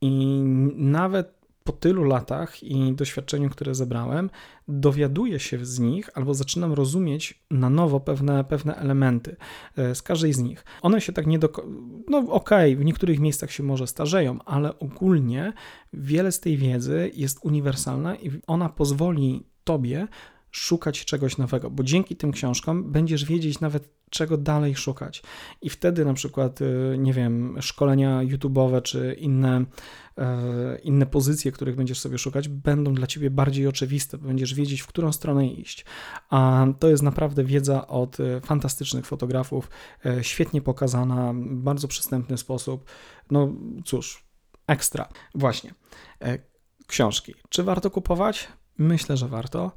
I 0.00 0.40
nawet 0.76 1.41
po 1.64 1.72
tylu 1.72 2.04
latach 2.04 2.62
i 2.62 2.92
doświadczeniu, 2.92 3.50
które 3.50 3.74
zebrałem, 3.74 4.30
dowiaduję 4.68 5.40
się 5.40 5.64
z 5.64 5.78
nich 5.78 6.10
albo 6.14 6.34
zaczynam 6.34 6.72
rozumieć 6.72 7.44
na 7.50 7.70
nowo 7.70 8.00
pewne, 8.00 8.44
pewne 8.44 8.76
elementy 8.76 9.36
e, 9.76 9.94
z 9.94 10.02
każdej 10.02 10.32
z 10.32 10.38
nich. 10.38 10.64
One 10.82 11.00
się 11.00 11.12
tak 11.12 11.26
nie 11.26 11.38
do. 11.38 11.48
No 12.08 12.18
okej, 12.18 12.72
okay, 12.72 12.76
w 12.76 12.84
niektórych 12.84 13.20
miejscach 13.20 13.50
się 13.50 13.62
może 13.62 13.86
starzeją, 13.86 14.38
ale 14.44 14.78
ogólnie 14.78 15.52
wiele 15.92 16.32
z 16.32 16.40
tej 16.40 16.56
wiedzy 16.56 17.10
jest 17.14 17.38
uniwersalna 17.42 18.16
i 18.16 18.30
ona 18.46 18.68
pozwoli 18.68 19.46
tobie 19.64 20.08
szukać 20.52 21.04
czegoś 21.04 21.38
nowego, 21.38 21.70
bo 21.70 21.82
dzięki 21.82 22.16
tym 22.16 22.32
książkom 22.32 22.92
będziesz 22.92 23.24
wiedzieć 23.24 23.60
nawet, 23.60 23.88
czego 24.10 24.36
dalej 24.36 24.76
szukać. 24.76 25.22
I 25.62 25.70
wtedy 25.70 26.04
na 26.04 26.14
przykład, 26.14 26.60
y, 26.60 26.96
nie 26.98 27.12
wiem, 27.12 27.56
szkolenia 27.60 28.20
YouTube'owe 28.20 28.82
czy 28.82 29.16
inne, 29.18 29.64
e, 30.18 30.78
inne 30.78 31.06
pozycje, 31.06 31.52
których 31.52 31.76
będziesz 31.76 32.00
sobie 32.00 32.18
szukać, 32.18 32.48
będą 32.48 32.94
dla 32.94 33.06
ciebie 33.06 33.30
bardziej 33.30 33.66
oczywiste, 33.66 34.18
bo 34.18 34.26
będziesz 34.26 34.54
wiedzieć, 34.54 34.80
w 34.80 34.86
którą 34.86 35.12
stronę 35.12 35.46
iść. 35.46 35.84
A 36.30 36.66
to 36.78 36.88
jest 36.88 37.02
naprawdę 37.02 37.44
wiedza 37.44 37.86
od 37.86 38.20
e, 38.20 38.40
fantastycznych 38.40 39.06
fotografów, 39.06 39.70
e, 40.06 40.24
świetnie 40.24 40.62
pokazana, 40.62 41.32
bardzo 41.36 41.88
przystępny 41.88 42.38
sposób. 42.38 42.90
No 43.30 43.52
cóż, 43.84 44.24
ekstra. 44.66 45.08
Właśnie. 45.34 45.74
Książki. 46.86 47.34
Czy 47.48 47.62
warto 47.62 47.90
kupować? 47.90 48.48
Myślę, 48.78 49.16
że 49.16 49.28
warto. 49.28 49.72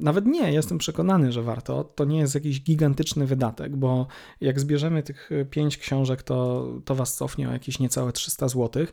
Nawet 0.00 0.26
nie, 0.26 0.52
jestem 0.52 0.78
przekonany, 0.78 1.32
że 1.32 1.42
warto. 1.42 1.84
To 1.84 2.04
nie 2.04 2.18
jest 2.18 2.34
jakiś 2.34 2.62
gigantyczny 2.62 3.26
wydatek, 3.26 3.76
bo 3.76 4.06
jak 4.40 4.60
zbierzemy 4.60 5.02
tych 5.02 5.30
pięć 5.50 5.78
książek, 5.78 6.22
to, 6.22 6.68
to 6.84 6.94
was 6.94 7.14
cofnie 7.14 7.48
o 7.48 7.52
jakieś 7.52 7.78
niecałe 7.78 8.12
300 8.12 8.48
zł. 8.48 8.86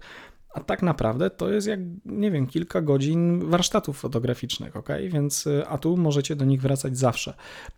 A 0.54 0.60
tak 0.60 0.82
naprawdę 0.84 1.30
to 1.30 1.50
jest 1.50 1.68
jak, 1.68 1.80
nie 2.06 2.32
wiem, 2.32 2.48
kilka 2.48 2.82
godzin 2.82 3.50
warsztatów 3.50 4.00
fotograficznych, 4.00 4.76
ok? 4.76 4.90
Więc, 5.10 5.48
a 5.68 5.78
tu 5.78 5.98
możecie 5.98 6.36
do 6.36 6.46
nich 6.46 6.62
wracać 6.62 6.98
zawsze. 6.98 7.34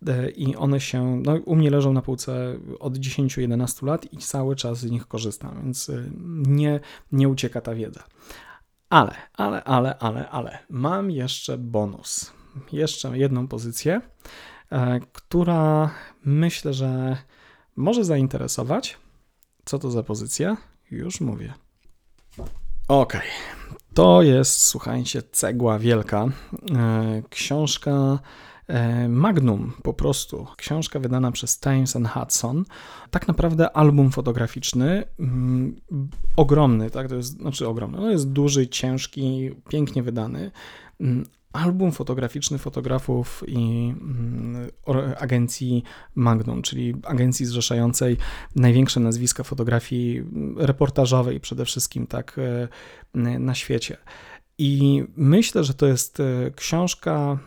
E, 0.07 0.29
I 0.29 0.55
one 0.55 0.79
się, 0.79 1.21
no 1.25 1.35
u 1.35 1.55
mnie 1.55 1.69
leżą 1.69 1.93
na 1.93 2.01
półce 2.01 2.59
od 2.79 2.97
10-11 2.97 3.85
lat 3.85 4.13
i 4.13 4.17
cały 4.17 4.55
czas 4.55 4.79
z 4.79 4.91
nich 4.91 5.07
korzystam, 5.07 5.61
więc 5.63 5.89
e, 5.89 6.03
nie, 6.47 6.79
nie 7.11 7.29
ucieka 7.29 7.61
ta 7.61 7.75
wiedza. 7.75 8.03
Ale, 8.89 9.15
ale, 9.33 9.63
ale, 9.63 9.97
ale, 9.97 10.29
ale, 10.29 10.59
mam 10.69 11.11
jeszcze 11.11 11.57
bonus 11.57 12.38
jeszcze 12.71 13.17
jedną 13.17 13.47
pozycję, 13.47 14.01
e, 14.71 14.99
która 15.13 15.89
myślę, 16.25 16.73
że 16.73 17.17
może 17.75 18.03
zainteresować. 18.03 18.97
Co 19.65 19.79
to 19.79 19.91
za 19.91 20.03
pozycja? 20.03 20.57
Już 20.91 21.21
mówię. 21.21 21.53
Ok, 22.87 23.13
to 23.93 24.21
jest, 24.21 24.61
słuchajcie, 24.61 25.21
cegła 25.31 25.79
wielka. 25.79 26.25
E, 26.75 27.21
książka 27.29 28.19
e, 28.67 29.09
Magnum 29.09 29.71
po 29.83 29.93
prostu. 29.93 30.47
Książka 30.57 30.99
wydana 30.99 31.31
przez 31.31 31.59
Times 31.59 31.95
and 31.95 32.09
Hudson. 32.09 32.65
Tak 33.11 33.27
naprawdę 33.27 33.77
album 33.77 34.11
fotograficzny, 34.11 35.03
mm, 35.19 35.75
ogromny, 36.35 36.89
tak, 36.89 37.09
to 37.09 37.15
jest, 37.15 37.37
znaczy 37.37 37.67
ogromny, 37.67 37.97
no 37.97 38.11
jest 38.11 38.31
duży, 38.31 38.67
ciężki, 38.67 39.51
pięknie 39.69 40.03
wydany, 40.03 40.51
mm, 40.99 41.25
album 41.53 41.91
fotograficzny 41.91 42.57
fotografów 42.57 43.43
i 43.47 43.93
mm, 44.01 44.69
agencji 45.19 45.83
Magnum, 46.15 46.61
czyli 46.61 46.93
agencji 47.03 47.45
zrzeszającej 47.45 48.17
największe 48.55 48.99
nazwiska 48.99 49.43
fotografii 49.43 50.23
reportażowej 50.57 51.39
przede 51.39 51.65
wszystkim 51.65 52.07
tak 52.07 52.35
e, 52.37 53.39
na 53.39 53.55
świecie. 53.55 53.97
I 54.57 55.03
myślę, 55.15 55.63
że 55.63 55.73
to 55.73 55.85
jest 55.85 56.19
e, 56.19 56.51
książka 56.55 57.39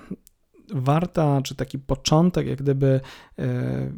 warta, 0.74 1.40
czy 1.42 1.55
taki 1.55 1.78
początek, 1.78 2.46
jak 2.46 2.59
gdyby 2.59 3.00
e, 3.38 3.92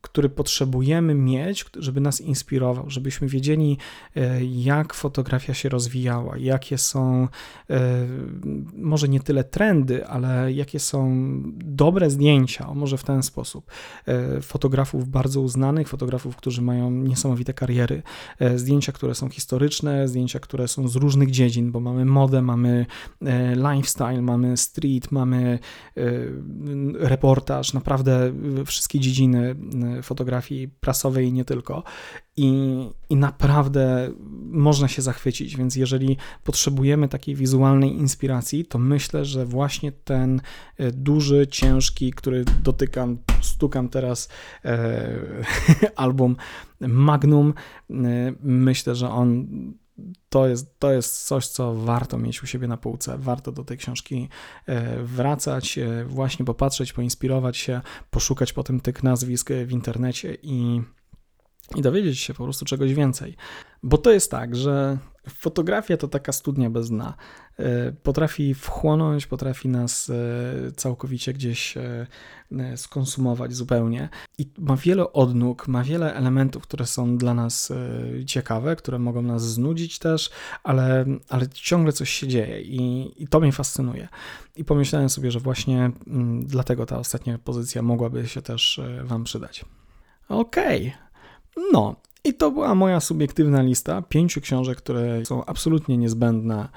który 0.00 0.28
potrzebujemy 0.28 1.14
mieć, 1.14 1.64
żeby 1.76 2.00
nas 2.00 2.20
inspirował, 2.20 2.90
żebyśmy 2.90 3.28
wiedzieli, 3.28 3.78
e, 4.16 4.44
jak 4.44 4.94
fotografia 4.94 5.54
się 5.54 5.68
rozwijała, 5.68 6.38
jakie 6.38 6.78
są 6.78 7.28
e, 7.70 8.06
może 8.76 9.08
nie 9.08 9.20
tyle 9.20 9.44
trendy, 9.44 10.06
ale 10.06 10.52
jakie 10.52 10.80
są 10.80 11.12
dobre 11.54 12.10
zdjęcia, 12.10 12.74
może 12.74 12.98
w 12.98 13.04
ten 13.04 13.22
sposób. 13.22 13.70
E, 14.06 14.40
fotografów 14.40 15.08
bardzo 15.08 15.40
uznanych, 15.40 15.88
fotografów, 15.88 16.36
którzy 16.36 16.62
mają 16.62 16.90
niesamowite 16.90 17.54
kariery, 17.54 18.02
zdjęcia, 18.56 18.92
które 18.92 19.14
są 19.14 19.28
historyczne, 19.28 20.08
zdjęcia, 20.08 20.40
które 20.40 20.68
są 20.68 20.88
z 20.88 20.96
różnych 20.96 21.30
dziedzin, 21.30 21.72
bo 21.72 21.80
mamy 21.80 22.04
modę, 22.04 22.42
mamy 22.42 22.86
lifestyle, 23.56 24.22
mamy 24.22 24.56
street, 24.56 25.12
mamy 25.12 25.58
reportaż, 26.94 27.72
naprawdę 27.72 28.32
wszystkie 28.66 29.00
dziedziny 29.00 29.54
fotografii 30.02 30.68
prasowej 30.68 31.26
i 31.26 31.32
nie 31.32 31.44
tylko. 31.44 31.82
I, 32.36 32.78
I 33.10 33.16
naprawdę 33.16 34.10
można 34.50 34.88
się 34.88 35.02
zachwycić, 35.02 35.56
więc 35.56 35.76
jeżeli 35.76 36.16
potrzebujemy 36.44 37.08
takiej 37.08 37.34
wizualnej 37.34 37.92
inspiracji, 37.92 38.64
to 38.64 38.78
myślę, 38.78 39.24
że 39.24 39.46
właśnie 39.46 39.92
ten 39.92 40.40
e, 40.78 40.92
duży, 40.92 41.46
ciężki, 41.46 42.12
który 42.12 42.44
dotykam, 42.62 43.18
stukam 43.40 43.88
teraz, 43.88 44.28
e, 44.64 45.18
album 45.96 46.36
Magnum, 46.80 47.54
e, 47.90 47.94
myślę, 48.42 48.94
że 48.94 49.10
on 49.10 49.46
to 50.28 50.48
jest, 50.48 50.78
to 50.78 50.92
jest 50.92 51.26
coś, 51.26 51.46
co 51.46 51.74
warto 51.74 52.18
mieć 52.18 52.42
u 52.42 52.46
siebie 52.46 52.68
na 52.68 52.76
półce. 52.76 53.18
Warto 53.18 53.52
do 53.52 53.64
tej 53.64 53.78
książki 53.78 54.28
e, 54.66 55.02
wracać, 55.02 55.78
e, 55.78 56.04
właśnie 56.04 56.44
popatrzeć, 56.44 56.92
poinspirować 56.92 57.56
się, 57.56 57.80
poszukać 58.10 58.52
potem 58.52 58.80
tych 58.80 59.02
nazwisk 59.02 59.50
w 59.66 59.72
internecie 59.72 60.36
i, 60.42 60.82
i 61.76 61.82
dowiedzieć 61.82 62.18
się 62.18 62.34
po 62.34 62.44
prostu 62.44 62.64
czegoś 62.64 62.94
więcej. 62.94 63.36
Bo 63.82 63.98
to 63.98 64.12
jest 64.12 64.30
tak, 64.30 64.56
że 64.56 64.98
fotografia 65.28 65.96
to 65.96 66.08
taka 66.08 66.32
studnia 66.32 66.70
bez 66.70 66.90
dna. 66.90 67.14
E, 67.58 67.92
potrafi 67.92 68.54
wchłonąć, 68.54 69.26
potrafi 69.26 69.68
nas 69.68 70.10
e, 70.10 70.72
całkowicie 70.72 71.32
gdzieś 71.32 71.76
e, 71.76 72.06
skonsumować 72.76 73.54
zupełnie. 73.54 74.08
I 74.38 74.50
ma 74.58 74.76
wiele 74.76 75.12
odnóg, 75.12 75.68
ma 75.68 75.84
wiele 75.84 76.14
elementów, 76.14 76.62
które 76.62 76.86
są 76.86 77.18
dla 77.18 77.34
nas 77.34 77.72
ciekawe, 78.26 78.76
które 78.76 78.98
mogą 78.98 79.22
nas 79.22 79.42
znudzić 79.42 79.98
też, 79.98 80.30
ale, 80.62 81.04
ale 81.28 81.48
ciągle 81.48 81.92
coś 81.92 82.10
się 82.10 82.28
dzieje 82.28 82.62
i, 82.62 83.12
i 83.22 83.28
to 83.28 83.40
mnie 83.40 83.52
fascynuje. 83.52 84.08
I 84.56 84.64
pomyślałem 84.64 85.08
sobie, 85.08 85.30
że 85.30 85.40
właśnie 85.40 85.90
mm, 86.06 86.46
dlatego 86.46 86.86
ta 86.86 86.98
ostatnia 86.98 87.38
pozycja 87.38 87.82
mogłaby 87.82 88.28
się 88.28 88.42
też 88.42 88.80
Wam 89.04 89.24
przydać. 89.24 89.64
Okej. 90.28 90.80
Okay. 90.88 91.02
No, 91.72 91.96
i 92.24 92.34
to 92.34 92.50
była 92.50 92.74
moja 92.74 93.00
subiektywna 93.00 93.62
lista 93.62 94.02
pięciu 94.02 94.40
książek, 94.40 94.78
które 94.78 95.26
są 95.26 95.44
absolutnie 95.44 95.96
niezbędne 95.96 96.68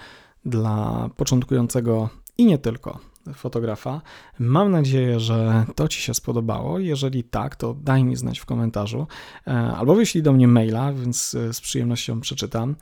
dla 0.46 1.10
początkującego 1.18 2.10
i 2.38 2.46
nie 2.46 2.58
tylko 2.58 3.00
fotografa. 3.34 4.02
Mam 4.40 4.72
nadzieję, 4.72 5.20
że 5.20 5.66
to 5.76 5.88
Ci 5.88 6.02
się 6.02 6.14
spodobało. 6.14 6.80
Jeżeli 6.80 7.24
tak, 7.24 7.56
to 7.56 7.74
daj 7.74 8.04
mi 8.04 8.16
znać 8.16 8.40
w 8.40 8.46
komentarzu 8.46 9.08
e, 9.48 9.52
albo 9.52 9.96
wyślij 9.96 10.24
do 10.24 10.34
mnie 10.34 10.48
maila, 10.48 10.94
więc 10.94 11.36
e, 11.36 11.54
z 11.54 11.62
przyjemnością 11.62 12.22
przeczytam. 12.22 12.76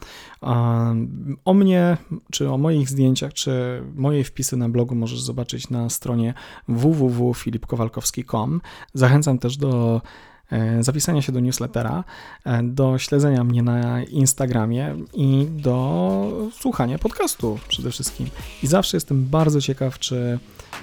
O 1.46 1.54
mnie, 1.54 1.98
czy 2.32 2.50
o 2.52 2.58
moich 2.58 2.90
zdjęciach, 2.90 3.34
czy 3.34 3.84
moje 3.96 4.24
wpisy 4.24 4.58
na 4.58 4.70
blogu 4.70 4.96
możesz 4.96 5.22
zobaczyć 5.22 5.70
na 5.70 5.90
stronie 5.90 6.34
www.filipkowalkowski.com. 6.68 8.62
Zachęcam 8.94 9.40
też 9.40 9.58
do 9.58 10.02
E, 10.02 10.33
zapisania 10.80 11.22
się 11.22 11.32
do 11.32 11.40
newslettera, 11.40 12.04
e, 12.46 12.64
do 12.64 12.98
śledzenia 12.98 13.44
mnie 13.44 13.64
na 13.64 14.04
Instagramie 14.04 14.96
i 15.14 15.48
do 15.50 16.50
słuchania 16.60 16.98
podcastu 17.00 17.60
przede 17.68 17.92
wszystkim. 17.92 18.28
I 18.64 18.68
zawsze 18.68 18.98
jestem 18.98 19.26
bardzo 19.26 19.62
ciekaw, 19.62 20.00
czy 20.00 20.40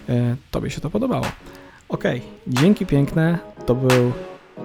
e, 0.09 0.37
Tobie 0.51 0.71
się 0.71 0.81
to 0.81 0.91
podobało. 0.91 1.27
Ok, 1.89 2.05
dzięki 2.47 2.87
piękne. 2.87 3.39
To 3.67 3.75
był 3.75 4.13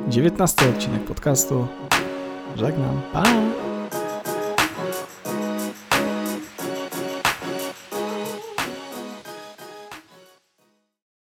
19 0.08 0.70
odcinek 0.70 1.04
podcastu. 1.04 1.68
Żegnam. 2.56 3.02
Pa! 3.14 3.24